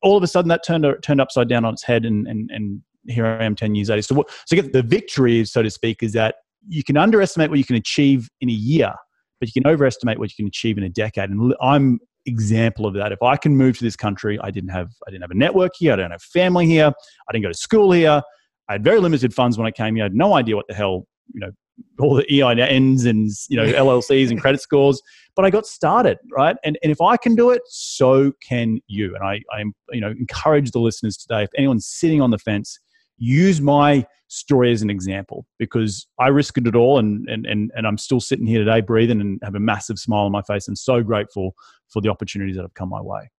All 0.01 0.18
of 0.18 0.24
a 0.24 0.27
sudden, 0.27 0.50
that 0.50 0.62
turned 0.65 0.86
turned 1.01 1.22
upside 1.22 1.50
down 1.50 1.65
on 1.65 1.74
its 1.74 1.84
head, 1.84 2.06
and 2.06 2.27
and, 2.27 2.50
and 2.51 2.82
here 3.08 3.25
I 3.25 3.44
am 3.44 3.56
ten 3.56 3.75
years 3.75 3.89
later. 3.89 4.01
So, 4.01 4.24
so 4.46 4.56
the 4.56 4.84
victory, 4.84 5.44
so 5.46 5.62
to 5.62 5.70
speak, 5.70 6.03
is 6.03 6.13
that 6.13 6.36
you 6.68 6.84
can 6.84 6.98
underestimate 6.98 7.50
what 7.50 7.60
you 7.60 7.65
can 7.65 7.75
achieve 7.75 8.29
in 8.41 8.50
a 8.50 8.53
year, 8.53 8.94
but 9.39 9.50
you 9.53 9.62
can 9.62 9.70
overestimate 9.70 10.20
what 10.20 10.29
you 10.29 10.36
can 10.38 10.48
achieve 10.48 10.77
in 10.77 10.84
a 10.84 10.89
decade. 10.89 11.29
And 11.29 11.53
I'm 11.62 12.00
example 12.25 12.86
of 12.86 12.94
that. 12.94 13.12
If 13.12 13.22
I 13.22 13.36
can 13.36 13.56
move 13.56 13.77
to 13.77 13.84
this 13.84 13.96
country, 13.96 14.39
I 14.41 14.51
didn't 14.51 14.70
have 14.70 14.89
I 15.08 15.12
didn't 15.12 15.24
have 15.24 15.32
a 15.32 15.36
network 15.36 15.72
here, 15.77 15.94
I 15.94 15.96
don't 15.98 16.12
have 16.12 16.22
family 16.22 16.65
here, 16.65 16.88
I 17.27 17.32
didn't 17.32 17.44
go 17.44 17.51
to 17.51 17.58
school 17.58 17.91
here. 17.91 18.22
I 18.68 18.74
had 18.74 18.84
very 18.84 19.00
limited 19.00 19.34
funds 19.34 19.58
when 19.58 19.65
I 19.65 19.72
came 19.72 19.96
here. 19.96 20.03
I 20.03 20.06
had 20.06 20.15
no 20.15 20.36
idea 20.36 20.56
what 20.56 20.68
the 20.68 20.75
hell 20.75 21.08
you 21.34 21.39
know 21.39 21.51
all 22.00 22.15
the 22.15 22.25
EINs 22.25 23.05
and 23.05 23.29
you 23.50 23.57
know 23.57 23.65
LLCs 23.65 24.29
and 24.29 24.39
credit 24.39 24.62
scores, 24.62 25.01
but 25.36 25.45
I 25.45 25.50
got 25.50 25.65
started 25.65 26.17
right. 26.36 26.55
And 26.63 26.77
and 26.83 26.91
if 26.91 27.01
I 27.01 27.17
can 27.17 27.36
do 27.36 27.50
it, 27.50 27.62
so 27.67 28.31
can 28.48 28.79
you. 28.88 29.15
And 29.15 29.24
I 29.24 29.41
I 29.51 29.63
you 29.91 30.01
know 30.01 30.12
encourage 30.12 30.71
the 30.71 30.79
listeners 30.79 31.17
today. 31.17 31.43
If 31.43 31.50
anyone's 31.57 31.88
sitting 31.88 32.21
on 32.21 32.31
the 32.31 32.39
fence, 32.39 32.79
use 33.17 33.62
my 33.62 34.05
story 34.27 34.71
as 34.71 34.83
an 34.83 34.91
example 34.91 35.48
because 35.57 36.07
I 36.19 36.27
risked 36.27 36.65
it 36.65 36.75
all 36.75 37.00
and 37.00 37.27
and 37.27 37.45
and 37.45 37.71
and 37.75 37.88
I'm 37.88 37.98
still 37.98 38.19
sitting 38.19 38.45
here 38.45 38.59
today 38.59 38.81
breathing 38.81 39.21
and 39.21 39.39
have 39.43 39.55
a 39.55 39.59
massive 39.59 39.98
smile 39.98 40.25
on 40.25 40.31
my 40.31 40.43
face 40.43 40.67
and 40.67 40.77
so 40.77 41.01
grateful 41.01 41.55
for 41.88 42.01
the 42.01 42.09
opportunities 42.09 42.55
that 42.55 42.62
have 42.62 42.75
come 42.75 42.89
my 42.89 43.01
way. 43.01 43.29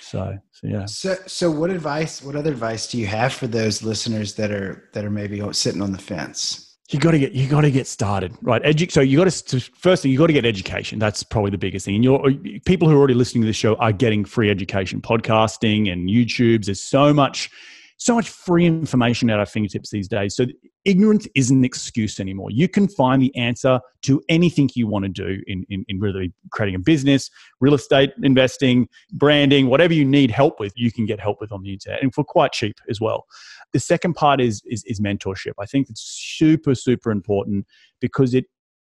So, 0.00 0.38
so 0.52 0.66
yeah. 0.66 0.86
So, 0.86 1.16
so 1.26 1.50
what 1.50 1.70
advice? 1.70 2.22
What 2.22 2.36
other 2.36 2.50
advice 2.50 2.86
do 2.86 2.98
you 2.98 3.06
have 3.06 3.32
for 3.32 3.46
those 3.46 3.82
listeners 3.82 4.34
that 4.34 4.50
are 4.50 4.88
that 4.92 5.04
are 5.04 5.10
maybe 5.10 5.42
sitting 5.52 5.82
on 5.82 5.92
the 5.92 5.98
fence? 5.98 6.65
You 6.90 7.00
got 7.00 7.10
to 7.12 7.18
get 7.18 7.32
you 7.32 7.48
got 7.48 7.62
to 7.62 7.70
get 7.70 7.86
started 7.86 8.32
right? 8.42 8.62
Edu- 8.62 8.90
so 8.90 9.00
you 9.00 9.18
got 9.18 9.30
to 9.30 9.60
first 9.60 10.02
thing 10.02 10.12
you 10.12 10.18
got 10.18 10.28
to 10.28 10.32
get 10.32 10.44
education. 10.44 10.98
That's 10.98 11.22
probably 11.22 11.50
the 11.50 11.58
biggest 11.58 11.86
thing. 11.86 11.96
And 11.96 12.04
your 12.04 12.30
people 12.64 12.88
who 12.88 12.94
are 12.94 12.98
already 12.98 13.14
listening 13.14 13.42
to 13.42 13.46
the 13.46 13.52
show 13.52 13.74
are 13.76 13.92
getting 13.92 14.24
free 14.24 14.50
education. 14.50 15.00
Podcasting 15.00 15.90
and 15.92 16.08
youtube's 16.08 16.66
there's 16.66 16.80
so 16.80 17.12
much 17.12 17.50
so 17.98 18.14
much 18.14 18.28
free 18.28 18.66
information 18.66 19.30
at 19.30 19.38
our 19.38 19.46
fingertips 19.46 19.90
these 19.90 20.08
days. 20.08 20.36
So 20.36 20.46
ignorance 20.84 21.26
isn't 21.34 21.56
an 21.56 21.64
excuse 21.64 22.20
anymore. 22.20 22.50
You 22.50 22.68
can 22.68 22.88
find 22.88 23.22
the 23.22 23.34
answer 23.36 23.80
to 24.02 24.22
anything 24.28 24.70
you 24.74 24.86
want 24.86 25.04
to 25.04 25.08
do 25.08 25.42
in, 25.46 25.64
in, 25.70 25.84
in 25.88 25.98
really 25.98 26.32
creating 26.52 26.74
a 26.74 26.78
business, 26.78 27.30
real 27.60 27.74
estate 27.74 28.12
investing, 28.22 28.88
branding, 29.12 29.68
whatever 29.68 29.94
you 29.94 30.04
need 30.04 30.30
help 30.30 30.60
with, 30.60 30.72
you 30.76 30.92
can 30.92 31.06
get 31.06 31.20
help 31.20 31.40
with 31.40 31.52
on 31.52 31.62
the 31.62 31.72
internet 31.72 32.02
and 32.02 32.14
for 32.14 32.22
quite 32.22 32.52
cheap 32.52 32.76
as 32.88 33.00
well. 33.00 33.24
The 33.72 33.80
second 33.80 34.14
part 34.14 34.40
is, 34.40 34.62
is, 34.66 34.84
is 34.84 35.00
mentorship. 35.00 35.52
I 35.58 35.66
think 35.66 35.88
it's 35.88 36.02
super, 36.02 36.74
super 36.74 37.10
important 37.10 37.66
because 38.00 38.34
it 38.34 38.44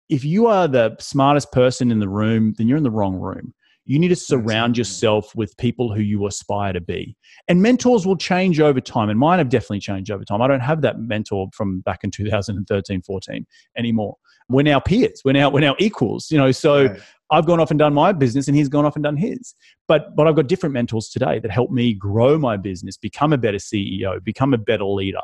if 0.10 0.26
you 0.26 0.48
are 0.48 0.68
the 0.68 0.96
smartest 1.00 1.52
person 1.52 1.92
in 1.92 2.00
the 2.00 2.10
room, 2.10 2.56
then 2.58 2.68
you're 2.68 2.78
in 2.78 2.84
the 2.84 2.90
wrong 2.90 3.16
room. 3.16 3.54
You 3.90 3.98
need 3.98 4.10
to 4.10 4.16
surround 4.16 4.78
yourself 4.78 5.36
with 5.36 5.58
people 5.58 5.92
who 5.92 6.02
you 6.02 6.28
aspire 6.28 6.74
to 6.74 6.80
be. 6.80 7.18
And 7.48 7.60
mentors 7.60 8.06
will 8.06 8.18
change 8.18 8.60
over 8.60 8.80
time. 8.80 9.10
And 9.10 9.18
mine 9.18 9.40
have 9.40 9.50
definitely 9.50 9.80
changed 9.80 10.12
over 10.12 10.24
time. 10.24 10.44
I 10.44 10.48
don't 10.48 10.60
have 10.60 10.84
that 10.84 11.00
mentor 11.00 11.48
from 11.54 11.80
back 11.82 12.04
in 12.04 12.12
2013, 12.12 13.02
14 13.02 13.48
anymore. 13.76 14.16
We're 14.48 14.62
now 14.62 14.80
peers. 14.80 15.24
We're 15.26 15.32
now, 15.32 15.50
we're 15.50 15.62
now 15.62 15.76
equals, 15.80 16.30
you 16.30 16.38
know, 16.38 16.52
so 16.52 16.86
right. 16.86 17.00
I've 17.32 17.48
gone 17.48 17.60
off 17.60 17.72
and 17.72 17.80
done 17.80 17.96
my 17.96 18.12
business 18.12 18.48
and 18.48 18.56
he's 18.56 18.70
gone 18.70 18.86
off 18.86 18.96
and 18.96 19.04
done 19.04 19.18
his. 19.18 19.56
But 19.88 20.16
but 20.16 20.28
I've 20.28 20.36
got 20.36 20.48
different 20.48 20.74
mentors 20.74 21.10
today 21.10 21.40
that 21.40 21.50
help 21.50 21.72
me 21.72 21.96
grow 21.96 22.38
my 22.38 22.58
business, 22.58 22.96
become 22.96 23.34
a 23.34 23.40
better 23.40 23.58
CEO, 23.58 24.24
become 24.24 24.54
a 24.54 24.58
better 24.58 24.86
leader. 24.86 25.22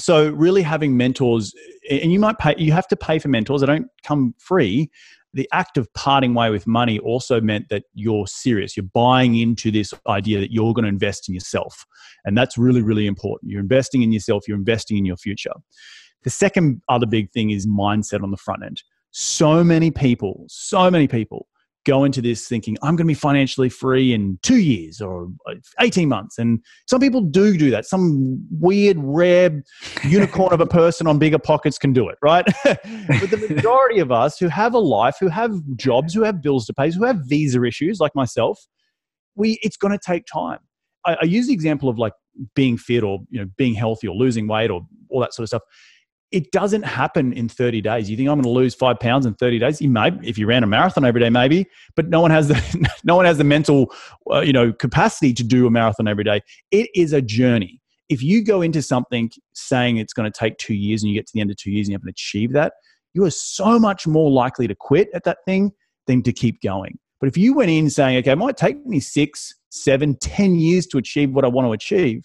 So 0.00 0.30
really 0.30 0.62
having 0.62 0.96
mentors 0.96 1.52
and 1.90 2.12
you 2.12 2.20
might 2.20 2.38
pay 2.38 2.54
you 2.56 2.72
have 2.72 2.88
to 2.88 2.96
pay 2.96 3.18
for 3.18 3.28
mentors. 3.28 3.60
They 3.60 3.66
don't 3.66 3.88
come 4.02 4.34
free, 4.38 4.90
the 5.38 5.48
act 5.52 5.78
of 5.78 5.86
parting 5.94 6.34
way 6.34 6.50
with 6.50 6.66
money 6.66 6.98
also 6.98 7.40
meant 7.40 7.68
that 7.68 7.84
you're 7.94 8.26
serious. 8.26 8.76
You're 8.76 8.90
buying 8.92 9.36
into 9.36 9.70
this 9.70 9.94
idea 10.08 10.40
that 10.40 10.52
you're 10.52 10.74
going 10.74 10.82
to 10.82 10.88
invest 10.88 11.28
in 11.28 11.34
yourself. 11.34 11.86
And 12.24 12.36
that's 12.36 12.58
really, 12.58 12.82
really 12.82 13.06
important. 13.06 13.52
You're 13.52 13.60
investing 13.60 14.02
in 14.02 14.10
yourself, 14.10 14.48
you're 14.48 14.56
investing 14.56 14.96
in 14.96 15.04
your 15.04 15.16
future. 15.16 15.52
The 16.24 16.30
second 16.30 16.82
other 16.88 17.06
big 17.06 17.30
thing 17.30 17.50
is 17.50 17.68
mindset 17.68 18.24
on 18.24 18.32
the 18.32 18.36
front 18.36 18.64
end. 18.64 18.82
So 19.12 19.62
many 19.62 19.92
people, 19.92 20.44
so 20.48 20.90
many 20.90 21.06
people 21.06 21.46
go 21.88 22.04
into 22.04 22.20
this 22.20 22.46
thinking 22.46 22.76
i'm 22.82 22.96
going 22.96 23.06
to 23.06 23.14
be 23.14 23.14
financially 23.14 23.68
free 23.68 24.12
in 24.12 24.38
two 24.42 24.58
years 24.58 25.00
or 25.00 25.28
uh, 25.48 25.54
18 25.80 26.08
months. 26.08 26.38
And 26.38 26.60
some 26.86 27.00
people 27.00 27.20
do 27.20 27.56
do 27.56 27.70
that. 27.70 27.86
Some 27.86 28.44
weird 28.50 28.96
rare 29.00 29.62
unicorn 30.04 30.52
of 30.52 30.60
a 30.60 30.66
person 30.66 31.06
on 31.06 31.18
BiggerPockets 31.18 31.78
can 31.78 31.92
do 31.92 32.08
it 32.08 32.18
right? 32.22 32.44
But 32.64 33.30
the 33.30 33.46
majority 33.50 34.00
of 34.00 34.12
us 34.12 34.38
who 34.38 34.48
have 34.48 34.74
a 34.74 34.78
life 34.78 35.16
who 35.20 35.28
have 35.28 35.52
jobs 35.76 36.14
who 36.14 36.22
have 36.22 36.42
bills 36.42 36.66
to 36.66 36.74
pay 36.74 36.90
who 36.90 37.04
have 37.04 37.20
visa 37.26 37.62
issues 37.64 37.98
like 38.00 38.14
myself 38.14 38.58
we 39.34 39.58
it's 39.62 39.76
going 39.76 39.92
to 39.92 40.00
take 40.04 40.24
time. 40.26 40.58
I, 41.06 41.16
I 41.22 41.24
use 41.24 41.46
the 41.46 41.52
example 41.52 41.88
of 41.88 41.98
like 41.98 42.12
being 42.54 42.76
fit 42.76 43.02
or 43.02 43.20
you 43.30 43.40
know 43.40 43.46
being 43.56 43.74
healthy 43.74 44.08
or 44.08 44.14
losing 44.14 44.46
weight 44.48 44.70
or 44.70 44.82
all 45.10 45.20
that 45.20 45.34
sort 45.34 45.44
of 45.44 45.48
stuff 45.48 45.62
it 46.30 46.52
doesn't 46.52 46.82
happen 46.82 47.32
in 47.32 47.48
30 47.48 47.80
days. 47.80 48.10
You 48.10 48.16
think 48.16 48.28
I'm 48.28 48.36
going 48.36 48.42
to 48.42 48.50
lose 48.50 48.74
five 48.74 49.00
pounds 49.00 49.24
in 49.24 49.34
30 49.34 49.58
days? 49.58 49.80
You 49.80 49.88
may, 49.88 50.12
if 50.22 50.36
you 50.36 50.46
ran 50.46 50.62
a 50.62 50.66
marathon 50.66 51.04
every 51.04 51.20
day, 51.20 51.30
maybe, 51.30 51.66
but 51.96 52.08
no 52.08 52.20
one 52.20 52.30
has 52.30 52.48
the 52.48 52.88
no 53.04 53.16
one 53.16 53.24
has 53.24 53.38
the 53.38 53.44
mental, 53.44 53.92
uh, 54.30 54.40
you 54.40 54.52
know, 54.52 54.72
capacity 54.72 55.32
to 55.34 55.44
do 55.44 55.66
a 55.66 55.70
marathon 55.70 56.06
every 56.06 56.24
day. 56.24 56.40
It 56.70 56.90
is 56.94 57.12
a 57.12 57.22
journey. 57.22 57.80
If 58.08 58.22
you 58.22 58.42
go 58.42 58.62
into 58.62 58.82
something 58.82 59.30
saying 59.54 59.98
it's 59.98 60.12
going 60.12 60.30
to 60.30 60.38
take 60.38 60.58
two 60.58 60.74
years 60.74 61.02
and 61.02 61.10
you 61.10 61.18
get 61.18 61.26
to 61.26 61.32
the 61.34 61.40
end 61.40 61.50
of 61.50 61.56
two 61.56 61.70
years 61.70 61.86
and 61.86 61.92
you 61.92 61.96
haven't 61.96 62.10
achieved 62.10 62.54
that, 62.54 62.74
you 63.14 63.24
are 63.24 63.30
so 63.30 63.78
much 63.78 64.06
more 64.06 64.30
likely 64.30 64.66
to 64.66 64.74
quit 64.74 65.08
at 65.14 65.24
that 65.24 65.38
thing 65.44 65.72
than 66.06 66.22
to 66.22 66.32
keep 66.32 66.60
going. 66.62 66.98
But 67.20 67.28
if 67.28 67.36
you 67.36 67.54
went 67.54 67.70
in 67.70 67.90
saying, 67.90 68.18
okay, 68.18 68.32
it 68.32 68.38
might 68.38 68.56
take 68.56 68.84
me 68.86 69.00
six, 69.00 69.54
seven, 69.70 70.16
ten 70.20 70.54
years 70.54 70.86
to 70.88 70.98
achieve 70.98 71.34
what 71.34 71.44
I 71.44 71.48
want 71.48 71.66
to 71.66 71.72
achieve, 71.72 72.22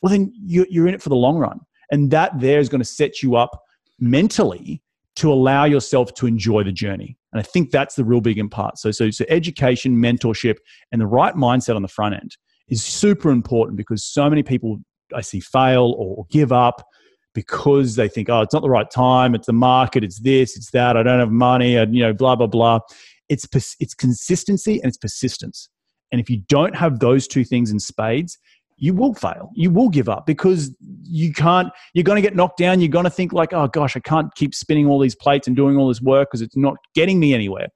well, 0.00 0.10
then 0.10 0.32
you're 0.34 0.86
in 0.86 0.94
it 0.94 1.02
for 1.02 1.08
the 1.08 1.16
long 1.16 1.36
run 1.36 1.60
and 1.90 2.10
that 2.10 2.38
there 2.38 2.58
is 2.58 2.68
going 2.68 2.80
to 2.80 2.84
set 2.84 3.22
you 3.22 3.36
up 3.36 3.62
mentally 3.98 4.82
to 5.16 5.32
allow 5.32 5.64
yourself 5.64 6.14
to 6.14 6.26
enjoy 6.26 6.62
the 6.62 6.72
journey. 6.72 7.16
And 7.32 7.40
I 7.40 7.42
think 7.42 7.70
that's 7.70 7.96
the 7.96 8.04
real 8.04 8.20
big 8.20 8.38
part. 8.50 8.78
So, 8.78 8.90
so, 8.90 9.10
so 9.10 9.24
education, 9.28 9.96
mentorship, 9.96 10.56
and 10.92 11.00
the 11.00 11.06
right 11.06 11.34
mindset 11.34 11.76
on 11.76 11.82
the 11.82 11.88
front 11.88 12.14
end 12.14 12.36
is 12.68 12.84
super 12.84 13.30
important 13.30 13.76
because 13.76 14.04
so 14.04 14.30
many 14.30 14.42
people 14.42 14.78
I 15.14 15.22
see 15.22 15.40
fail 15.40 15.94
or 15.98 16.26
give 16.30 16.52
up 16.52 16.86
because 17.34 17.96
they 17.96 18.08
think, 18.08 18.28
oh, 18.28 18.40
it's 18.42 18.54
not 18.54 18.62
the 18.62 18.70
right 18.70 18.90
time, 18.90 19.34
it's 19.34 19.46
the 19.46 19.52
market, 19.52 20.04
it's 20.04 20.20
this, 20.20 20.56
it's 20.56 20.70
that, 20.70 20.96
I 20.96 21.02
don't 21.02 21.20
have 21.20 21.30
money, 21.30 21.76
and 21.76 21.94
you 21.94 22.02
know, 22.02 22.12
blah 22.12 22.36
blah 22.36 22.46
blah. 22.46 22.80
It's 23.28 23.46
it's 23.80 23.94
consistency 23.94 24.80
and 24.80 24.88
it's 24.88 24.96
persistence. 24.96 25.68
And 26.10 26.20
if 26.20 26.30
you 26.30 26.38
don't 26.48 26.74
have 26.74 27.00
those 27.00 27.28
two 27.28 27.44
things 27.44 27.70
in 27.70 27.80
spades, 27.80 28.38
you 28.78 28.94
will 28.94 29.12
fail. 29.12 29.50
You 29.54 29.70
will 29.70 29.88
give 29.88 30.08
up 30.08 30.24
because 30.24 30.74
you 31.02 31.32
can't, 31.32 31.68
you're 31.94 32.04
going 32.04 32.16
to 32.16 32.22
get 32.22 32.36
knocked 32.36 32.58
down. 32.58 32.80
You're 32.80 32.88
going 32.88 33.04
to 33.04 33.10
think, 33.10 33.32
like, 33.32 33.52
oh 33.52 33.66
gosh, 33.66 33.96
I 33.96 34.00
can't 34.00 34.32
keep 34.34 34.54
spinning 34.54 34.86
all 34.86 34.98
these 34.98 35.16
plates 35.16 35.46
and 35.46 35.56
doing 35.56 35.76
all 35.76 35.88
this 35.88 36.00
work 36.00 36.28
because 36.28 36.42
it's 36.42 36.56
not 36.56 36.76
getting 36.94 37.18
me 37.18 37.34
anywhere. 37.34 37.68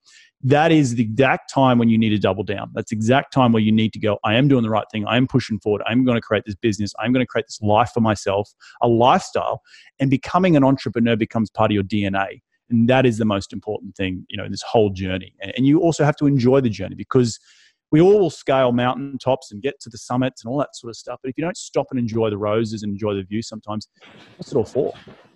That 0.44 0.72
is 0.72 0.96
the 0.96 1.02
exact 1.02 1.52
time 1.52 1.78
when 1.78 1.88
you 1.88 1.98
need 1.98 2.10
to 2.10 2.18
double 2.18 2.42
down. 2.42 2.70
That's 2.74 2.90
the 2.90 2.96
exact 2.96 3.32
time 3.32 3.52
where 3.52 3.62
you 3.62 3.70
need 3.70 3.92
to 3.92 4.00
go, 4.00 4.18
I 4.24 4.34
am 4.34 4.48
doing 4.48 4.62
the 4.62 4.70
right 4.70 4.86
thing. 4.90 5.06
I 5.06 5.16
am 5.16 5.26
pushing 5.26 5.60
forward. 5.60 5.82
I'm 5.86 6.04
going 6.04 6.16
to 6.16 6.20
create 6.20 6.44
this 6.46 6.56
business. 6.56 6.92
I'm 6.98 7.12
going 7.12 7.24
to 7.24 7.28
create 7.28 7.46
this 7.46 7.60
life 7.62 7.90
for 7.94 8.00
myself, 8.00 8.50
a 8.80 8.88
lifestyle. 8.88 9.62
And 10.00 10.10
becoming 10.10 10.56
an 10.56 10.64
entrepreneur 10.64 11.16
becomes 11.16 11.50
part 11.50 11.70
of 11.70 11.74
your 11.74 11.84
DNA. 11.84 12.42
And 12.70 12.88
that 12.88 13.06
is 13.06 13.18
the 13.18 13.24
most 13.24 13.52
important 13.52 13.94
thing, 13.96 14.24
you 14.28 14.36
know, 14.36 14.48
this 14.48 14.62
whole 14.62 14.90
journey. 14.90 15.34
And 15.56 15.66
you 15.66 15.80
also 15.80 16.04
have 16.04 16.16
to 16.16 16.26
enjoy 16.26 16.60
the 16.60 16.70
journey 16.70 16.96
because 16.96 17.38
we 17.92 18.00
all 18.00 18.18
will 18.18 18.30
scale 18.30 18.72
mountaintops 18.72 19.52
and 19.52 19.62
get 19.62 19.78
to 19.80 19.90
the 19.90 19.98
summits 19.98 20.42
and 20.42 20.50
all 20.50 20.58
that 20.58 20.74
sort 20.74 20.90
of 20.90 20.96
stuff. 20.96 21.20
But 21.22 21.28
if 21.28 21.38
you 21.38 21.44
don't 21.44 21.56
stop 21.56 21.86
and 21.90 22.00
enjoy 22.00 22.30
the 22.30 22.38
roses 22.38 22.82
and 22.82 22.90
enjoy 22.90 23.14
the 23.14 23.22
view, 23.22 23.42
sometimes 23.42 23.88
what's 24.36 24.50
it 24.50 24.56
all 24.56 24.64
for, 24.64 24.94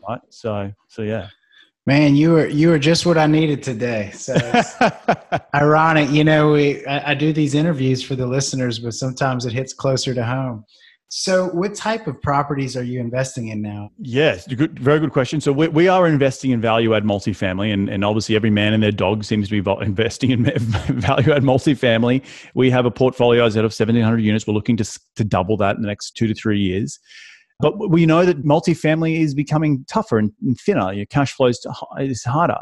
right? 0.09 0.21
So, 0.31 0.73
so 0.89 1.03
yeah. 1.03 1.29
Man, 1.85 2.17
you 2.17 2.33
were 2.33 2.49
you 2.49 2.71
were 2.71 2.81
just 2.81 3.07
what 3.07 3.17
I 3.17 3.29
needed 3.29 3.63
today. 3.63 4.11
So 4.13 4.35
ironic, 5.55 6.11
you 6.11 6.25
know. 6.25 6.51
We 6.51 6.85
I, 6.85 7.13
I 7.13 7.15
do 7.15 7.33
these 7.33 7.55
interviews 7.55 8.03
for 8.03 8.17
the 8.17 8.27
listeners, 8.27 8.81
but 8.81 8.93
sometimes 8.95 9.47
it 9.47 9.53
hits 9.53 9.73
closer 9.73 10.13
to 10.13 10.25
home. 10.25 10.65
So, 11.19 11.47
what 11.47 11.75
type 11.75 12.07
of 12.09 12.21
properties 12.21 12.77
are 12.77 12.83
you 12.83 13.01
investing 13.01 13.49
in 13.49 13.63
now? 13.63 13.91
Yes, 13.99 14.47
good, 14.49 14.79
very 14.79 15.01
good 15.01 15.13
question. 15.13 15.41
So, 15.41 15.51
we, 15.51 15.67
we 15.69 15.89
are 15.89 16.07
investing 16.07 16.51
in 16.51 16.61
value 16.61 16.95
add 16.95 17.05
multifamily, 17.05 17.73
and, 17.73 17.89
and 17.89 18.05
obviously, 18.05 18.37
every 18.37 18.51
man 18.51 18.75
and 18.75 18.83
their 18.83 18.93
dog 18.93 19.25
seems 19.25 19.49
to 19.49 19.63
be 19.63 19.71
investing 19.81 20.31
in 20.33 20.45
value 20.59 21.33
add 21.33 21.43
multifamily. 21.43 22.23
We 22.53 22.71
have 22.71 22.85
a 22.85 22.91
portfolio 22.91 23.45
out 23.45 23.57
of 23.57 23.63
1,700 23.63 24.19
units. 24.19 24.47
We're 24.47 24.53
looking 24.53 24.77
to, 24.77 25.01
to 25.15 25.25
double 25.25 25.57
that 25.57 25.77
in 25.77 25.81
the 25.81 25.89
next 25.89 26.19
two 26.19 26.27
to 26.27 26.35
three 26.35 26.61
years. 26.61 26.99
But 27.61 27.89
we 27.89 28.05
know 28.05 28.27
that 28.27 28.45
multifamily 28.45 29.19
is 29.19 29.33
becoming 29.33 29.87
tougher 29.89 30.19
and, 30.19 30.33
and 30.43 30.61
thinner. 30.61 30.93
Your 30.93 31.07
cash 31.07 31.33
flow 31.33 31.47
is 31.47 32.25
harder. 32.25 32.61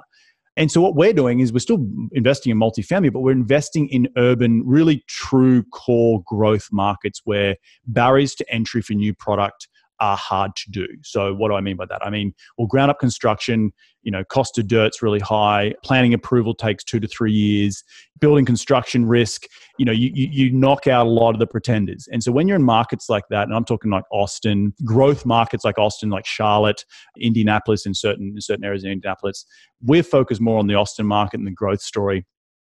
And 0.56 0.70
so 0.70 0.80
what 0.80 0.94
we're 0.94 1.12
doing 1.12 1.40
is 1.40 1.52
we're 1.52 1.58
still 1.58 1.86
investing 2.12 2.50
in 2.50 2.58
multifamily, 2.58 3.12
but 3.12 3.20
we're 3.20 3.32
investing 3.32 3.88
in 3.88 4.08
urban, 4.16 4.62
really 4.64 5.02
true 5.08 5.64
core 5.64 6.22
growth 6.26 6.68
markets 6.70 7.22
where 7.24 7.56
barriers 7.86 8.34
to 8.36 8.52
entry 8.52 8.80
for 8.80 8.94
new 8.94 9.14
product 9.14 9.68
are 10.00 10.16
hard 10.16 10.56
to 10.56 10.70
do. 10.70 10.86
So 11.02 11.34
what 11.34 11.48
do 11.48 11.54
I 11.54 11.60
mean 11.60 11.76
by 11.76 11.86
that? 11.86 12.04
I 12.04 12.10
mean, 12.10 12.34
well, 12.58 12.66
ground 12.66 12.90
up 12.90 12.98
construction, 12.98 13.72
you 14.02 14.10
know, 14.10 14.24
cost 14.24 14.58
of 14.58 14.68
dirt's 14.68 15.02
really 15.02 15.20
high. 15.20 15.74
Planning 15.84 16.14
approval 16.14 16.54
takes 16.54 16.84
two 16.84 17.00
to 17.00 17.06
three 17.06 17.32
years. 17.32 17.82
Building 18.20 18.44
construction 18.44 19.06
risk, 19.06 19.44
you 19.78 19.84
know, 19.84 19.92
you, 19.92 20.10
you, 20.14 20.28
you 20.30 20.52
knock 20.52 20.86
out 20.86 21.06
a 21.06 21.10
lot 21.10 21.34
of 21.34 21.38
the 21.38 21.46
pretenders. 21.46 22.08
And 22.10 22.22
so 22.22 22.32
when 22.32 22.48
you're 22.48 22.56
in 22.56 22.62
markets 22.62 23.08
like 23.08 23.24
that, 23.30 23.44
and 23.44 23.54
I'm 23.54 23.64
talking 23.64 23.90
like 23.90 24.04
Austin, 24.10 24.72
growth 24.84 25.24
markets 25.26 25.64
like 25.64 25.78
Austin, 25.78 26.10
like 26.10 26.26
Charlotte, 26.26 26.84
Indianapolis, 27.18 27.86
in 27.86 27.94
certain 27.94 28.32
in 28.34 28.40
certain 28.40 28.64
areas 28.64 28.84
in 28.84 28.90
Indianapolis, 28.90 29.46
we're 29.82 30.02
focused 30.02 30.40
more 30.40 30.58
on 30.58 30.66
the 30.66 30.74
Austin 30.74 31.06
market 31.06 31.38
and 31.38 31.46
the 31.46 31.52
growth 31.52 31.80
story. 31.80 32.26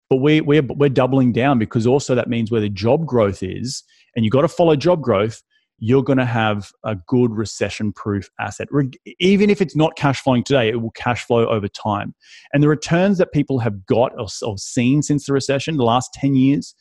But 0.09 0.17
we, 0.17 0.39
we're, 0.39 0.61
we're 0.61 0.89
doubling 0.89 1.33
down 1.33 1.59
because 1.59 1.85
also 1.85 2.15
that 2.15 2.29
means 2.29 2.49
where 2.49 2.61
the 2.61 2.69
job 2.69 3.05
growth 3.05 3.43
is, 3.43 3.83
and 4.15 4.23
you've 4.23 4.31
got 4.31 4.41
to 4.41 4.47
follow 4.47 4.75
job 4.75 5.01
growth 5.01 5.41
you're 5.79 6.03
going 6.03 6.17
to 6.17 6.25
have 6.25 6.71
a 6.83 6.95
good 6.95 7.31
recession 7.31 7.93
proof 7.93 8.29
asset. 8.39 8.67
Even 9.19 9.49
if 9.49 9.61
it's 9.61 9.75
not 9.75 9.95
cash 9.95 10.21
flowing 10.21 10.43
today, 10.43 10.69
it 10.69 10.81
will 10.81 10.91
cash 10.91 11.23
flow 11.23 11.47
over 11.47 11.67
time. 11.67 12.15
And 12.53 12.63
the 12.63 12.67
returns 12.67 13.17
that 13.19 13.31
people 13.31 13.59
have 13.59 13.85
got 13.85 14.11
or, 14.17 14.57
seen 14.57 15.01
since 15.03 15.25
the 15.25 15.33
recession, 15.33 15.77
the 15.77 15.83
last 15.83 16.13
10 16.13 16.35
years, 16.35 16.73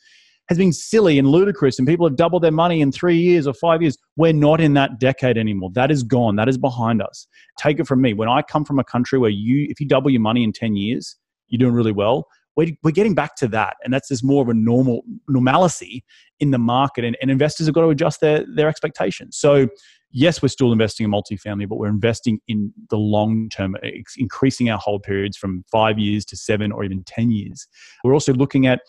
has 0.49 0.57
been 0.57 0.71
silly 0.71 1.19
and 1.19 1.27
ludicrous, 1.27 1.77
and 1.77 1.87
people 1.87 2.07
have 2.07 2.15
doubled 2.15 2.41
their 2.41 2.51
money 2.51 2.79
in 2.79 2.91
three 2.91 3.17
years 3.17 3.47
or 3.47 3.53
five 3.53 3.81
years. 3.81 3.97
We're 4.15 4.33
not 4.33 4.61
in 4.61 4.73
that 4.75 4.97
decade 4.99 5.37
anymore. 5.37 5.71
That 5.73 5.91
is 5.91 6.03
gone. 6.03 6.37
That 6.37 6.47
is 6.47 6.57
behind 6.57 7.01
us. 7.01 7.27
Take 7.59 7.79
it 7.79 7.87
from 7.87 8.01
me. 8.01 8.13
When 8.13 8.29
I 8.29 8.41
come 8.41 8.63
from 8.63 8.79
a 8.79 8.83
country 8.83 9.19
where 9.19 9.29
you, 9.29 9.67
if 9.69 9.81
you 9.81 9.87
double 9.87 10.09
your 10.09 10.21
money 10.21 10.43
in 10.43 10.53
10 10.53 10.75
years, 10.77 11.17
you're 11.49 11.59
doing 11.59 11.73
really 11.73 11.91
well 11.91 12.27
we're, 12.57 12.71
we're 12.83 12.91
getting 12.91 13.13
back 13.15 13.35
to 13.37 13.47
that. 13.49 13.77
And 13.83 13.93
that's 13.93 14.09
just 14.09 14.23
more 14.23 14.41
of 14.41 14.49
a 14.49 14.53
normal 14.53 15.03
normalcy 15.29 16.03
in 16.39 16.51
the 16.51 16.57
market. 16.57 17.05
And, 17.05 17.15
and 17.21 17.31
investors 17.31 17.67
have 17.67 17.75
got 17.75 17.81
to 17.81 17.89
adjust 17.89 18.19
their, 18.19 18.43
their 18.53 18.67
expectations. 18.67 19.37
So, 19.37 19.69
yes, 20.11 20.41
we're 20.41 20.49
still 20.49 20.71
investing 20.71 21.05
in 21.05 21.11
multifamily, 21.11 21.69
but 21.69 21.77
we're 21.77 21.87
investing 21.87 22.39
in 22.47 22.73
the 22.89 22.97
long 22.97 23.47
term, 23.49 23.77
increasing 24.17 24.69
our 24.69 24.79
hold 24.79 25.03
periods 25.03 25.37
from 25.37 25.63
five 25.71 25.99
years 25.99 26.25
to 26.25 26.35
seven 26.35 26.71
or 26.71 26.83
even 26.83 27.03
10 27.03 27.31
years. 27.31 27.67
We're 28.03 28.13
also 28.13 28.33
looking 28.33 28.65
at 28.65 28.81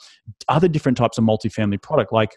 other 0.48 0.66
different 0.66 0.96
types 0.96 1.18
of 1.18 1.24
multifamily 1.24 1.83
product, 1.83 2.11
like 2.11 2.33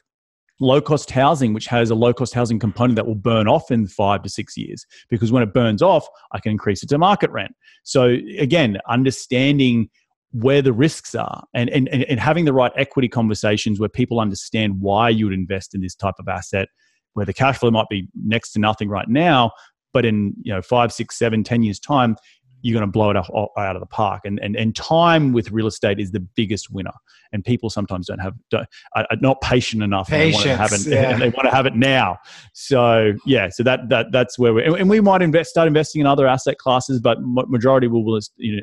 low 0.59 0.81
cost 0.81 1.09
housing, 1.09 1.53
which 1.53 1.65
has 1.67 1.89
a 1.89 1.95
low 1.95 2.13
cost 2.13 2.33
housing 2.33 2.59
component 2.59 2.97
that 2.97 3.07
will 3.07 3.15
burn 3.15 3.47
off 3.47 3.71
in 3.71 3.87
five 3.87 4.21
to 4.23 4.29
six 4.29 4.57
years. 4.57 4.85
Because 5.09 5.31
when 5.31 5.43
it 5.43 5.53
burns 5.53 5.81
off, 5.81 6.05
I 6.33 6.39
can 6.39 6.51
increase 6.51 6.83
it 6.83 6.89
to 6.89 6.97
market 6.97 7.31
rent. 7.31 7.53
So, 7.83 8.17
again, 8.37 8.77
understanding 8.89 9.89
where 10.33 10.61
the 10.61 10.73
risks 10.73 11.13
are 11.13 11.43
and, 11.53 11.69
and, 11.69 11.89
and 11.89 12.19
having 12.19 12.45
the 12.45 12.53
right 12.53 12.71
equity 12.77 13.07
conversations 13.07 13.79
where 13.79 13.89
people 13.89 14.19
understand 14.19 14.79
why 14.79 15.09
you 15.09 15.25
would 15.25 15.33
invest 15.33 15.75
in 15.75 15.81
this 15.81 15.95
type 15.95 16.15
of 16.19 16.27
asset 16.27 16.69
where 17.13 17.25
the 17.25 17.33
cash 17.33 17.57
flow 17.57 17.69
might 17.69 17.89
be 17.89 18.07
next 18.23 18.53
to 18.53 18.59
nothing 18.59 18.87
right 18.87 19.09
now 19.09 19.51
but 19.93 20.05
in 20.05 20.33
you 20.41 20.53
know 20.53 20.61
five 20.61 20.93
six 20.93 21.17
seven 21.17 21.43
ten 21.43 21.63
years 21.63 21.79
time 21.79 22.15
you're 22.61 22.77
going 22.77 22.87
to 22.87 22.91
blow 22.91 23.09
it 23.09 23.17
out, 23.17 23.29
out 23.57 23.75
of 23.75 23.79
the 23.79 23.85
park. 23.87 24.21
And, 24.25 24.39
and, 24.39 24.55
and 24.55 24.75
time 24.75 25.33
with 25.33 25.51
real 25.51 25.67
estate 25.67 25.99
is 25.99 26.11
the 26.11 26.19
biggest 26.19 26.71
winner. 26.71 26.91
And 27.33 27.45
people 27.45 27.69
sometimes 27.69 28.07
don't 28.07 28.19
have, 28.19 28.33
don't, 28.49 28.67
are 28.95 29.05
not 29.21 29.39
patient 29.41 29.83
enough. 29.83 30.09
Patience, 30.09 30.43
they, 30.43 30.49
want 30.49 30.59
to 30.59 30.63
have 30.63 30.73
it, 30.73 30.87
yeah. 30.87 31.17
they 31.17 31.29
want 31.29 31.45
to 31.45 31.51
have 31.51 31.65
it 31.65 31.75
now. 31.75 32.17
So 32.53 33.13
yeah, 33.25 33.49
so 33.49 33.63
that, 33.63 33.87
that, 33.89 34.11
that's 34.11 34.37
where 34.37 34.53
we 34.53 34.63
and 34.65 34.89
we 34.89 34.99
might 34.99 35.21
invest, 35.21 35.49
start 35.49 35.67
investing 35.67 36.01
in 36.01 36.07
other 36.07 36.27
asset 36.27 36.57
classes, 36.57 36.99
but 36.99 37.19
majority 37.21 37.87
will, 37.87 38.03
will 38.03 38.19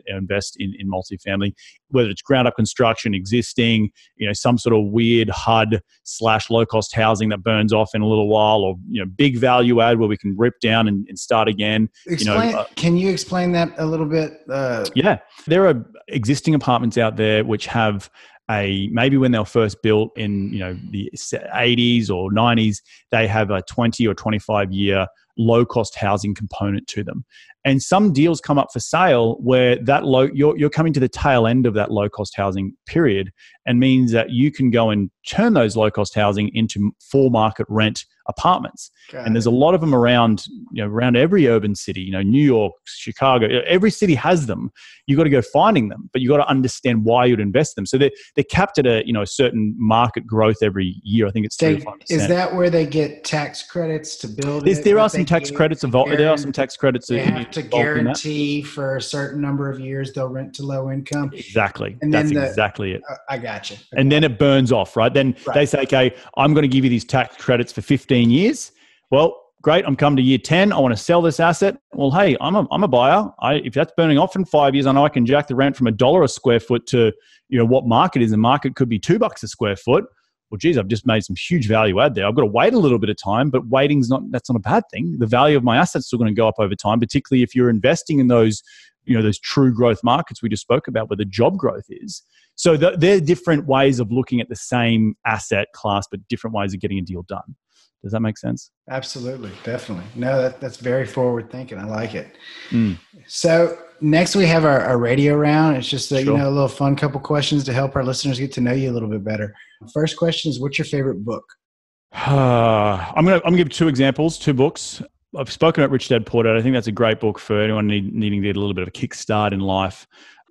invest 0.07 0.57
in, 0.59 0.75
in 0.79 0.91
multifamily, 0.91 1.55
whether 1.89 2.11
it's 2.11 2.21
ground 2.21 2.47
up 2.47 2.57
construction, 2.57 3.15
existing, 3.15 3.91
you 4.17 4.27
know, 4.27 4.35
some 4.35 4.59
sort 4.59 4.75
of 4.75 4.85
weird 4.93 5.31
HUD 5.31 5.81
slash 6.05 6.51
low 6.51 6.67
cost 6.67 6.95
housing 6.95 7.31
that 7.31 7.43
burns 7.43 7.73
off 7.73 7.95
in 7.95 8.03
a 8.03 8.07
little 8.07 8.29
while 8.29 8.59
or, 8.59 8.77
you 8.89 9.03
know, 9.03 9.11
big 9.17 9.39
value 9.39 9.81
add 9.81 9.99
where 9.99 10.09
we 10.09 10.17
can 10.17 10.37
rip 10.37 10.61
down 10.61 10.89
and, 10.89 11.07
and 11.09 11.19
start 11.19 11.49
again. 11.49 11.89
Explain, 12.07 12.49
you 12.49 12.53
know, 12.53 12.61
uh, 12.61 12.67
can 12.77 12.99
you 12.99 13.09
explain 13.11 13.53
that 13.53 13.73
a 13.79 13.87
little 13.89 14.07
bit? 14.07 14.41
Uh, 14.49 14.87
yeah, 14.95 15.19
there 15.47 15.67
are 15.67 15.85
existing 16.09 16.55
apartments 16.55 16.99
out 16.99 17.17
there 17.17 17.45
which 17.45 17.67
have 17.67 18.11
a 18.51 18.89
maybe 18.93 19.17
when 19.17 19.33
they 19.33 19.39
were 19.39 19.45
first 19.45 19.83
built 19.83 20.11
in 20.17 20.53
you 20.53 20.61
know 20.61 20.77
the 20.91 21.11
80s 21.15 22.11
or 22.11 22.31
90s, 22.31 22.79
they 23.11 23.27
have 23.27 23.51
a 23.51 23.63
20 23.63 24.07
or 24.07 24.15
25 24.15 24.73
year 24.73 25.07
low 25.37 25.65
cost 25.65 25.95
housing 25.95 26.35
component 26.35 26.87
to 26.89 27.05
them. 27.05 27.25
And 27.65 27.83
some 27.83 28.13
deals 28.13 28.41
come 28.41 28.59
up 28.59 28.69
for 28.73 28.81
sale 28.81 29.37
where 29.41 29.77
that 29.85 30.05
low 30.05 30.29
you're, 30.33 30.57
you're 30.57 30.71
coming 30.71 30.93
to 30.95 31.01
the 31.01 31.09
tail 31.09 31.47
end 31.47 31.67
of 31.67 31.75
that 31.75 31.91
low 31.91 32.09
cost 32.09 32.35
housing 32.37 32.75
period 32.87 33.31
and 33.67 33.79
means 33.79 34.13
that 34.13 34.31
you 34.31 34.51
can 34.51 34.71
go 34.71 34.91
and 34.91 35.11
turn 35.27 35.55
those 35.55 35.77
low 35.77 35.91
cost 35.91 36.15
housing 36.15 36.51
into 36.55 36.93
full 37.01 37.31
market 37.31 37.67
rent 37.69 38.05
apartments. 38.29 38.91
Got 39.11 39.27
and 39.27 39.35
there's 39.35 39.47
a 39.47 39.51
lot 39.51 39.75
of 39.75 39.81
them 39.81 39.95
around, 39.95 40.47
you 40.73 40.83
know, 40.83 40.89
around 40.89 41.17
every 41.17 41.49
urban 41.49 41.75
city, 41.75 42.03
you 42.03 42.13
know, 42.13 42.23
New 42.23 42.43
York, 42.43 42.75
Chicago, 42.85 43.47
every 43.67 43.91
city 43.91 44.15
has 44.15 44.47
them. 44.47 44.71
You've 45.07 45.17
got 45.17 45.25
to 45.25 45.31
go 45.31 45.41
finding 45.41 45.89
them, 45.89 46.11
but 46.13 46.21
you've 46.21 46.29
got 46.29 46.37
to 46.37 46.49
understand 46.49 47.05
why 47.05 47.25
you'd 47.25 47.41
invest 47.41 47.75
them. 47.75 47.87
So 47.87 47.97
they're, 47.97 48.11
they're 48.37 48.45
capped 48.45 48.79
at 48.79 48.87
a, 48.87 49.03
you 49.07 49.13
know, 49.13 49.23
a 49.23 49.27
certain 49.27 49.75
market 49.79 50.27
growth 50.27 50.59
every 50.63 51.01
year. 51.03 51.27
I 51.27 51.31
think 51.31 51.47
it's 51.47 51.57
they, 51.57 51.83
Is 52.11 52.29
that 52.29 52.55
where 52.55 52.69
they 52.69 52.87
get 52.87 53.25
tax 53.25 53.63
credits 53.63 54.17
to 54.19 54.29
build 54.29 54.69
it? 54.69 54.85
There 54.85 54.99
are 54.99 55.09
some 55.09 55.25
tax 55.25 55.51
credits 55.51 55.85
involved. 55.85 56.13
There 56.13 56.31
are 56.31 56.39
some 56.39 56.53
tax 56.53 56.77
credits. 56.77 57.09
They 57.09 57.21
have 57.21 57.51
to 57.53 57.63
guarantee 57.63 58.63
for 58.63 58.97
a 58.97 59.03
certain 59.03 59.41
number 59.41 59.71
of 59.71 59.81
years 59.81 60.13
they'll 60.13 60.29
rent 60.29 60.55
to 60.57 60.63
low 60.63 60.91
income. 60.91 61.31
Exactly. 61.33 61.97
And 62.03 62.13
That's 62.13 62.31
the, 62.31 62.45
exactly 62.47 62.93
it. 62.93 63.03
Uh, 63.09 63.17
I 63.29 63.39
got 63.39 63.71
you. 63.71 63.79
And 63.97 64.13
then 64.13 64.25
it 64.25 64.39
burns 64.39 64.73
off, 64.73 64.97
right? 64.97 65.13
Then 65.13 65.35
right. 65.47 65.55
they 65.55 65.67
say, 65.67 65.83
okay, 65.83 66.15
I'm 66.37 66.53
going 66.53 66.63
to 66.63 66.69
give 66.69 66.85
you 66.85 66.91
these 66.91 67.05
tax 67.05 67.37
credits 67.37 67.73
for 67.73 67.81
15 67.81 68.18
years. 68.25 68.73
Well, 69.11 69.41
great. 69.63 69.85
I'm 69.87 69.97
coming 69.97 70.17
to 70.17 70.23
year 70.23 70.39
10. 70.39 70.73
I 70.73 70.79
want 70.79 70.97
to 70.97 71.03
sell 71.03 71.23
this 71.23 71.41
asset. 71.41 71.79
Well, 71.93 72.11
hey, 72.11 72.37
I'm 72.41 72.57
a, 72.57 72.67
I'm 72.71 72.85
a 72.85 72.89
buyer. 72.89 73.31
I, 73.41 73.55
if 73.55 73.75
that's 73.75 73.93
burning 73.97 74.19
off 74.19 74.37
in 74.37 74.45
five 74.45 74.75
years, 74.75 74.87
I 74.87 74.93
know 74.93 75.05
I 75.05 75.09
can 75.09 75.27
jack 75.27 75.49
the 75.49 75.55
rent 75.55 75.77
from 75.77 75.87
a 75.87 75.93
dollar 75.93 76.23
a 76.23 76.29
square 76.29 76.61
foot 76.61 76.87
to, 76.89 77.13
you 77.49 77.59
know, 77.59 77.65
what 77.65 77.87
market 77.87 78.23
is. 78.23 78.31
The 78.31 78.37
market 78.37 78.77
could 78.77 78.89
be 78.89 78.99
two 78.99 79.19
bucks 79.19 79.43
a 79.43 79.49
square 79.49 79.77
foot. 79.77 80.05
Well, 80.51 80.59
geez, 80.59 80.79
I've 80.79 80.89
just 80.89 81.07
made 81.07 81.25
some 81.25 81.37
huge 81.37 81.69
value 81.69 82.01
add 82.01 82.15
there. 82.15 82.27
I've 82.27 82.35
got 82.35 82.43
to 82.43 82.47
wait 82.47 82.73
a 82.73 82.79
little 82.79 82.99
bit 82.99 83.11
of 83.11 83.17
time, 83.23 83.51
but 83.51 83.67
waiting's 83.69 84.09
not, 84.09 84.23
that's 84.31 84.49
not 84.49 84.57
a 84.57 84.61
bad 84.61 84.85
thing. 84.91 85.17
The 85.19 85.27
value 85.27 85.57
of 85.57 85.65
my 85.65 85.77
assets 85.77 86.07
still 86.07 86.19
going 86.19 86.35
to 86.35 86.39
go 86.39 86.49
up 86.49 86.55
over 86.59 86.75
time, 86.75 87.01
particularly 87.01 87.43
if 87.43 87.55
you're 87.55 87.69
investing 87.69 88.19
in 88.19 88.29
those, 88.29 88.63
you 89.05 89.15
know, 89.15 89.23
those 89.23 89.39
true 89.39 89.75
growth 89.75 90.03
markets 90.03 90.43
we 90.43 90.49
just 90.49 90.63
spoke 90.63 90.89
about 90.89 91.11
where 91.11 91.19
the 91.19 91.27
job 91.27 91.59
growth 91.59 91.85
is. 91.91 92.23
So 92.55 92.77
the, 92.77 92.97
they're 92.97 93.21
different 93.21 93.67
ways 93.67 94.01
of 94.01 94.11
looking 94.11 94.41
at 94.41 94.49
the 94.49 94.57
same 94.57 95.17
asset 95.27 95.69
class, 95.75 96.07
but 96.11 96.27
different 96.29 96.57
ways 96.57 96.73
of 96.73 96.81
getting 96.81 96.99
a 96.99 97.03
deal 97.03 97.25
done. 97.25 97.55
Does 98.03 98.13
that 98.13 98.21
make 98.21 98.39
sense? 98.39 98.71
Absolutely, 98.91 99.51
definitely. 99.65 100.05
No, 100.15 100.41
that, 100.41 100.61
that's 100.61 100.77
very 100.77 101.05
forward 101.05 101.51
thinking. 101.51 101.79
I 101.79 101.85
like 101.85 102.15
it. 102.15 102.37
Mm. 102.71 102.97
So 103.27 103.77
next 104.01 104.37
we 104.37 104.47
have 104.47 104.65
our, 104.65 104.81
our, 104.81 104.99
radio 104.99 105.35
round. 105.35 105.77
It's 105.77 105.89
just 105.89 106.13
a, 106.13 106.23
sure. 106.23 106.33
you 106.33 106.39
know 106.39 106.49
a 106.49 106.51
little 106.51 106.69
fun 106.69 106.95
couple 106.95 107.21
questions 107.21 107.65
to 107.65 107.73
help 107.73 107.97
our 107.97 108.05
listeners 108.05 108.39
get 108.39 108.53
to 108.53 108.61
know 108.61 108.73
you 108.73 108.91
a 108.91 108.93
little 108.93 109.09
bit 109.09 109.25
better. 109.25 109.53
First 109.93 110.17
question 110.17 110.51
is, 110.51 110.61
what's 110.61 110.79
your 110.79 110.87
favorite 110.87 111.25
book? 111.25 111.45
I'm 112.13 113.25
gonna 113.25 113.37
I'm 113.37 113.41
gonna 113.43 113.57
give 113.57 113.71
two 113.71 113.89
examples, 113.89 114.39
two 114.39 114.55
books. 114.55 115.03
I've 115.37 115.53
spoken 115.53 115.83
about 115.83 115.93
Rich 115.93 116.09
Dad 116.09 116.25
Poor 116.25 116.45
Dad. 116.45 116.57
I 116.57 116.63
think 116.63 116.75
that's 116.75 116.87
a 116.87 116.93
great 116.93 117.21
book 117.21 117.39
for 117.39 117.61
anyone 117.61 117.87
need, 117.87 118.15
needing 118.15 118.41
to 118.41 118.49
get 118.49 118.57
a 118.57 118.61
little 118.61 118.75
bit 118.75 118.83
of 118.83 118.89
a 118.89 118.93
kickstart 118.93 119.53
in 119.53 119.61
life. 119.61 120.07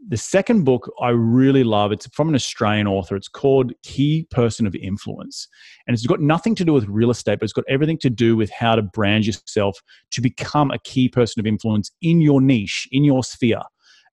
The 0.10 0.18
second 0.18 0.64
book 0.64 0.92
I 1.02 1.10
really 1.10 1.64
love, 1.64 1.92
it's 1.92 2.08
from 2.08 2.30
an 2.30 2.36
Australian 2.36 2.88
author. 2.88 3.16
It's 3.16 3.28
called 3.28 3.74
Key 3.84 4.28
Person 4.30 4.68
of 4.68 4.76
Influence. 4.76 5.48
And 5.86 5.94
it's 5.94 6.06
got 6.06 6.22
nothing 6.22 6.56
to 6.56 6.66
do 6.66 6.72
with 6.74 6.88
real 6.88 7.10
estate, 7.10 7.40
but 7.40 7.46
it's 7.46 7.54
got 7.54 7.66
everything 7.68 7.98
to 8.00 8.10
do 8.10 8.38
with 8.38 8.52
how 8.52 8.76
to 8.76 8.82
brand 8.82 9.26
yourself 9.26 9.80
to 10.12 10.22
become 10.22 10.72
a 10.72 10.80
key 10.80 11.10
person 11.10 11.40
of 11.40 11.48
influence 11.48 11.92
in 12.02 12.22
your 12.22 12.42
niche, 12.42 12.88
in 12.92 13.04
your 13.04 13.24
sphere. 13.24 13.62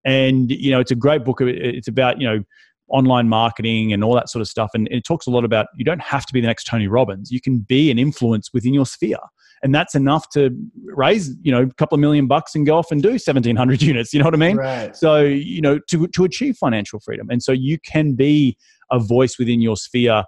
And, 0.05 0.51
you 0.51 0.71
know, 0.71 0.81
it's 0.81 0.91
a 0.91 0.97
great 0.97 1.25
book. 1.25 1.41
It's 1.41 1.89
about, 1.89 2.21
you 2.21 2.27
know, 2.27 2.43
online 2.89 3.29
marketing 3.29 3.93
and 3.93 4.05
all 4.05 4.15
that 4.15 4.29
sort 4.29 4.41
of 4.41 4.49
stuff. 4.49 4.71
And 4.75 4.89
it 4.91 5.05
talks 5.05 5.27
a 5.27 5.31
lot 5.31 5.45
about 5.45 5.67
you 5.77 5.85
don't 5.85 6.03
have 6.03 6.27
to 6.27 6.33
be 6.33 6.41
the 6.41 6.47
next 6.47 6.65
Tony 6.65 6.89
Robbins. 6.89 7.31
You 7.31 7.41
can 7.41 7.59
be 7.59 7.91
an 7.91 7.99
influence 7.99 8.51
within 8.53 8.75
your 8.75 8.87
sphere 8.87 9.19
and 9.63 9.75
that's 9.75 9.95
enough 9.95 10.29
to 10.31 10.51
raise 10.87 11.35
you 11.43 11.53
know 11.53 11.63
a 11.63 11.75
couple 11.75 11.95
of 11.95 12.01
million 12.01 12.27
bucks 12.27 12.55
and 12.55 12.67
go 12.67 12.77
off 12.77 12.91
and 12.91 13.03
do 13.03 13.11
1700 13.11 13.83
units 13.91 14.13
you 14.13 14.19
know 14.19 14.25
what 14.25 14.35
i 14.35 14.39
mean? 14.39 14.57
Right. 14.57 14.95
so 14.97 15.21
you 15.21 15.61
know 15.61 15.79
to, 15.89 16.07
to 16.09 16.25
achieve 16.25 16.57
financial 16.57 17.01
freedom. 17.01 17.29
And 17.31 17.43
so 17.43 17.53
you 17.53 17.79
can 17.79 18.15
be 18.15 18.57
a 18.91 18.99
voice 18.99 19.39
within 19.39 19.61
your 19.61 19.77
sphere 19.77 20.25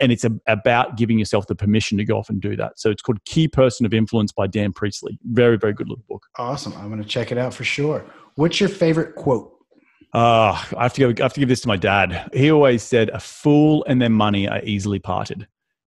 and 0.00 0.10
it's 0.10 0.24
a, 0.24 0.32
about 0.48 0.96
giving 0.96 1.18
yourself 1.18 1.46
the 1.46 1.54
permission 1.54 1.96
to 1.98 2.04
go 2.04 2.18
off 2.18 2.28
and 2.28 2.40
do 2.40 2.56
that. 2.56 2.78
So 2.78 2.90
it's 2.90 3.00
called 3.00 3.24
key 3.24 3.46
person 3.46 3.86
of 3.86 3.94
influence 3.94 4.32
by 4.32 4.46
dan 4.46 4.72
priestley. 4.72 5.18
Very 5.24 5.56
very 5.56 5.72
good 5.72 5.88
little 5.88 6.04
book. 6.08 6.26
Awesome. 6.36 6.74
I'm 6.76 6.88
going 6.88 7.02
to 7.02 7.08
check 7.08 7.32
it 7.32 7.38
out 7.38 7.54
for 7.54 7.64
sure. 7.64 8.04
What's 8.34 8.60
your 8.60 8.68
favorite 8.68 9.14
quote? 9.14 9.50
Uh, 10.12 10.60
I 10.76 10.82
have 10.84 10.94
to 10.94 11.12
go, 11.12 11.22
I 11.22 11.24
have 11.24 11.34
to 11.34 11.40
give 11.40 11.48
this 11.48 11.60
to 11.62 11.68
my 11.68 11.76
dad. 11.76 12.30
He 12.32 12.50
always 12.50 12.82
said, 12.82 13.08
"A 13.10 13.20
fool 13.20 13.84
and 13.88 14.00
their 14.00 14.10
money 14.10 14.48
are 14.48 14.60
easily 14.62 15.00
parted," 15.00 15.48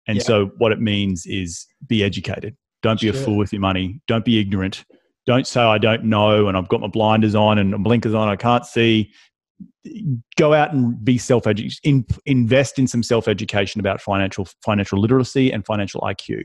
and 0.06 0.18
yeah. 0.18 0.22
so 0.22 0.46
what 0.58 0.72
it 0.72 0.80
means 0.80 1.24
is 1.26 1.66
be 1.86 2.04
educated. 2.04 2.56
Don't 2.82 3.00
be 3.00 3.08
a 3.08 3.12
fool 3.12 3.36
with 3.36 3.52
your 3.52 3.60
money. 3.60 4.00
Don't 4.06 4.24
be 4.24 4.38
ignorant. 4.40 4.84
Don't 5.26 5.46
say 5.46 5.60
I 5.60 5.78
don't 5.78 6.04
know 6.04 6.48
and 6.48 6.56
I've 6.56 6.68
got 6.68 6.80
my 6.80 6.86
blinders 6.86 7.34
on 7.34 7.58
and 7.58 7.84
blinkers 7.84 8.14
on. 8.14 8.28
I 8.28 8.36
can't 8.36 8.64
see. 8.64 9.12
Go 10.36 10.54
out 10.54 10.72
and 10.72 11.02
be 11.04 11.18
self 11.18 11.46
educated. 11.46 11.78
In, 11.84 12.06
invest 12.26 12.78
in 12.78 12.86
some 12.86 13.02
self 13.02 13.28
education 13.28 13.80
about 13.80 14.00
financial 14.00 14.48
financial 14.64 14.98
literacy 14.98 15.52
and 15.52 15.64
financial 15.64 16.00
IQ. 16.00 16.44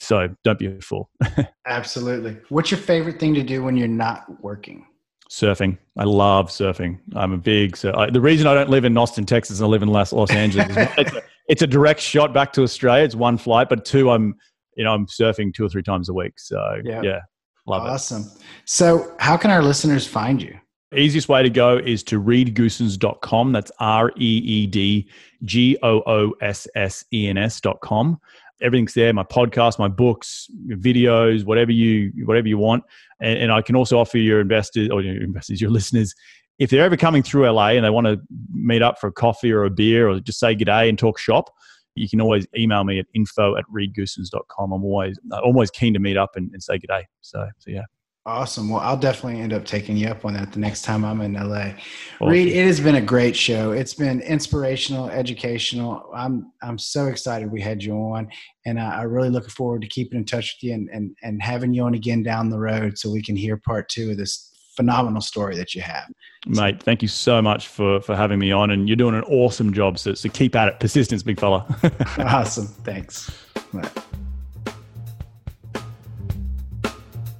So 0.00 0.28
don't 0.42 0.58
be 0.58 0.66
a 0.66 0.80
fool. 0.80 1.10
Absolutely. 1.66 2.36
What's 2.48 2.70
your 2.70 2.80
favorite 2.80 3.20
thing 3.20 3.34
to 3.34 3.42
do 3.42 3.62
when 3.62 3.76
you're 3.76 3.88
not 3.88 4.42
working? 4.42 4.84
Surfing. 5.30 5.78
I 5.96 6.04
love 6.04 6.50
surfing. 6.50 6.98
I'm 7.14 7.32
a 7.32 7.38
big. 7.38 7.76
So 7.76 7.94
I, 7.96 8.10
the 8.10 8.20
reason 8.20 8.46
I 8.46 8.52
don't 8.52 8.68
live 8.68 8.84
in 8.84 8.98
Austin, 8.98 9.24
Texas, 9.24 9.60
and 9.60 9.66
I 9.66 9.68
live 9.68 9.82
in 9.82 9.88
Los, 9.88 10.12
Los 10.12 10.30
Angeles, 10.30 10.66
it's, 10.98 11.12
a, 11.14 11.22
it's 11.48 11.62
a 11.62 11.66
direct 11.66 12.00
shot 12.00 12.34
back 12.34 12.52
to 12.54 12.62
Australia. 12.62 13.04
It's 13.04 13.14
one 13.14 13.38
flight, 13.38 13.68
but 13.70 13.84
two, 13.84 14.10
I'm 14.10 14.34
you 14.76 14.84
know, 14.84 14.92
I'm 14.92 15.06
surfing 15.06 15.54
two 15.54 15.64
or 15.64 15.68
three 15.68 15.82
times 15.82 16.08
a 16.08 16.14
week. 16.14 16.38
So 16.38 16.80
yeah, 16.84 17.02
yeah 17.02 17.20
love 17.66 17.82
awesome. 17.82 18.22
it. 18.22 18.26
Awesome. 18.26 18.42
So 18.64 19.14
how 19.18 19.36
can 19.36 19.50
our 19.50 19.62
listeners 19.62 20.06
find 20.06 20.42
you? 20.42 20.58
Easiest 20.94 21.28
way 21.28 21.42
to 21.42 21.48
go 21.48 21.78
is 21.78 22.02
to 22.04 22.20
reedgoossens.com. 22.20 23.52
That's 23.52 23.72
R 23.78 24.10
E 24.16 24.36
E 24.44 24.66
D 24.66 25.08
G 25.44 25.78
O 25.82 26.02
O 26.06 26.34
S 26.42 26.68
S 26.74 27.04
E 27.12 27.28
N 27.28 27.38
S.com. 27.38 28.20
Everything's 28.60 28.94
there, 28.94 29.12
my 29.12 29.24
podcast, 29.24 29.78
my 29.78 29.88
books, 29.88 30.48
videos, 30.68 31.44
whatever 31.44 31.72
you 31.72 32.12
whatever 32.26 32.46
you 32.46 32.58
want. 32.58 32.84
And, 33.20 33.38
and 33.38 33.52
I 33.52 33.62
can 33.62 33.74
also 33.74 33.98
offer 33.98 34.18
your 34.18 34.40
investors 34.40 34.90
or 34.90 35.00
your 35.00 35.20
investors, 35.22 35.60
your 35.60 35.70
listeners, 35.70 36.14
if 36.58 36.70
they're 36.70 36.84
ever 36.84 36.96
coming 36.96 37.22
through 37.22 37.50
LA 37.50 37.70
and 37.70 37.84
they 37.84 37.90
want 37.90 38.06
to 38.06 38.20
meet 38.52 38.82
up 38.82 39.00
for 39.00 39.08
a 39.08 39.12
coffee 39.12 39.50
or 39.50 39.64
a 39.64 39.70
beer 39.70 40.08
or 40.08 40.20
just 40.20 40.38
say 40.38 40.54
good 40.54 40.66
day 40.66 40.88
and 40.88 40.98
talk 40.98 41.18
shop, 41.18 41.52
you 41.94 42.08
can 42.08 42.20
always 42.20 42.46
email 42.56 42.84
me 42.84 42.98
at 42.98 43.06
info 43.14 43.56
at 43.56 43.64
reedgoossens.com. 43.72 44.72
I'm 44.72 44.84
always 44.84 45.18
always 45.42 45.70
keen 45.70 45.92
to 45.94 46.00
meet 46.00 46.16
up 46.16 46.36
and, 46.36 46.50
and 46.52 46.62
say 46.62 46.78
good 46.78 46.88
day. 46.88 47.06
So, 47.20 47.48
so 47.58 47.70
yeah. 47.70 47.82
Awesome. 48.24 48.68
Well, 48.68 48.80
I'll 48.80 48.96
definitely 48.96 49.40
end 49.40 49.52
up 49.52 49.64
taking 49.64 49.96
you 49.96 50.06
up 50.06 50.24
on 50.24 50.34
that 50.34 50.52
the 50.52 50.60
next 50.60 50.82
time 50.82 51.04
I'm 51.04 51.20
in 51.22 51.32
LA. 51.32 51.72
Awesome. 52.20 52.28
Reed, 52.28 52.48
it 52.48 52.66
has 52.66 52.78
been 52.78 52.94
a 52.94 53.00
great 53.00 53.34
show. 53.34 53.72
It's 53.72 53.94
been 53.94 54.20
inspirational, 54.20 55.10
educational. 55.10 56.08
I'm 56.14 56.52
I'm 56.62 56.78
so 56.78 57.06
excited 57.06 57.50
we 57.50 57.60
had 57.60 57.82
you 57.82 57.94
on, 57.94 58.28
and 58.64 58.78
I, 58.78 59.00
I 59.00 59.02
really 59.02 59.28
looking 59.28 59.50
forward 59.50 59.82
to 59.82 59.88
keeping 59.88 60.18
in 60.18 60.24
touch 60.24 60.56
with 60.56 60.68
you 60.68 60.74
and, 60.74 60.88
and 60.92 61.16
and 61.24 61.42
having 61.42 61.74
you 61.74 61.82
on 61.82 61.94
again 61.94 62.22
down 62.22 62.48
the 62.48 62.60
road 62.60 62.96
so 62.96 63.10
we 63.10 63.22
can 63.22 63.34
hear 63.34 63.56
part 63.56 63.88
two 63.88 64.12
of 64.12 64.18
this 64.18 64.51
phenomenal 64.76 65.20
story 65.20 65.56
that 65.56 65.74
you 65.74 65.82
have. 65.82 66.08
Mate, 66.46 66.82
thank 66.82 67.02
you 67.02 67.08
so 67.08 67.40
much 67.40 67.68
for 67.68 68.00
for 68.00 68.16
having 68.16 68.38
me 68.38 68.50
on, 68.50 68.70
and 68.70 68.88
you're 68.88 68.96
doing 68.96 69.14
an 69.14 69.24
awesome 69.24 69.72
job. 69.72 69.98
So, 69.98 70.14
so 70.14 70.28
keep 70.28 70.56
at 70.56 70.68
it, 70.68 70.80
persistence, 70.80 71.22
big 71.22 71.38
fella. 71.38 71.64
awesome, 72.18 72.66
thanks. 72.66 73.30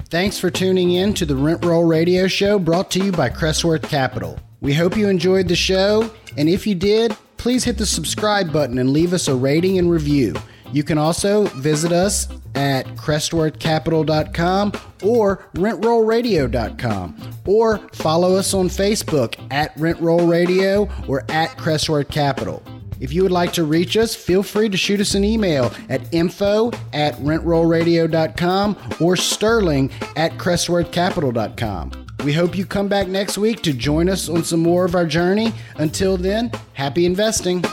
Thanks 0.09 0.38
for 0.38 0.51
tuning 0.51 0.92
in 0.92 1.14
to 1.14 1.25
the 1.25 1.35
Rent 1.35 1.64
Roll 1.64 1.85
Radio 1.85 2.29
Show 2.29 2.59
brought 2.59 2.90
to 2.92 3.03
you 3.03 3.12
by 3.12 3.31
Crestworth 3.31 3.83
Capital. 3.83 4.38
We 4.61 4.75
hope 4.75 4.97
you 4.97 5.09
enjoyed 5.09 5.49
the 5.49 5.57
show, 5.57 6.11
and 6.37 6.49
if 6.49 6.66
you 6.66 6.75
did, 6.75 7.16
please 7.38 7.64
hit 7.64 7.79
the 7.79 7.87
subscribe 7.87 8.53
button 8.53 8.79
and 8.79 8.90
leave 8.90 9.12
us 9.14 9.27
a 9.27 9.35
rating 9.35 9.79
and 9.79 9.90
review. 9.90 10.35
You 10.73 10.83
can 10.83 10.99
also 10.99 11.45
visit 11.47 11.93
us 11.93 12.29
at 12.55 12.87
crestworthcapital.com 12.97 14.73
or 15.03 15.49
rentrollradio.com 15.55 17.17
or 17.47 17.79
follow 17.93 18.37
us 18.37 18.55
on 18.55 18.69
Facebook 18.69 19.53
at 19.53 19.75
rentrollradio 19.77 21.09
or 21.09 21.25
at 21.31 21.51
crestworth 21.57 22.09
capital. 22.09 22.63
If 23.01 23.13
you 23.13 23.23
would 23.25 23.33
like 23.33 23.53
to 23.55 23.65
reach 23.65 23.97
us, 23.97 24.15
feel 24.15 24.45
free 24.45 24.69
to 24.69 24.77
shoot 24.77 25.01
us 25.01 25.15
an 25.17 25.25
email 25.25 25.73
at 25.89 26.13
info 26.15 26.71
at 26.93 27.15
rentrollradio.com 27.17 28.77
or 29.01 29.17
sterling 29.17 29.91
at 30.15 30.33
crestworthcapital.com. 30.39 32.03
We 32.25 32.33
hope 32.33 32.57
you 32.57 32.65
come 32.65 32.87
back 32.87 33.09
next 33.09 33.37
week 33.37 33.63
to 33.63 33.73
join 33.73 34.09
us 34.09 34.29
on 34.29 34.45
some 34.45 34.61
more 34.61 34.85
of 34.85 34.95
our 34.95 35.07
journey. 35.07 35.53
Until 35.77 36.17
then, 36.17 36.53
happy 36.75 37.05
investing. 37.05 37.65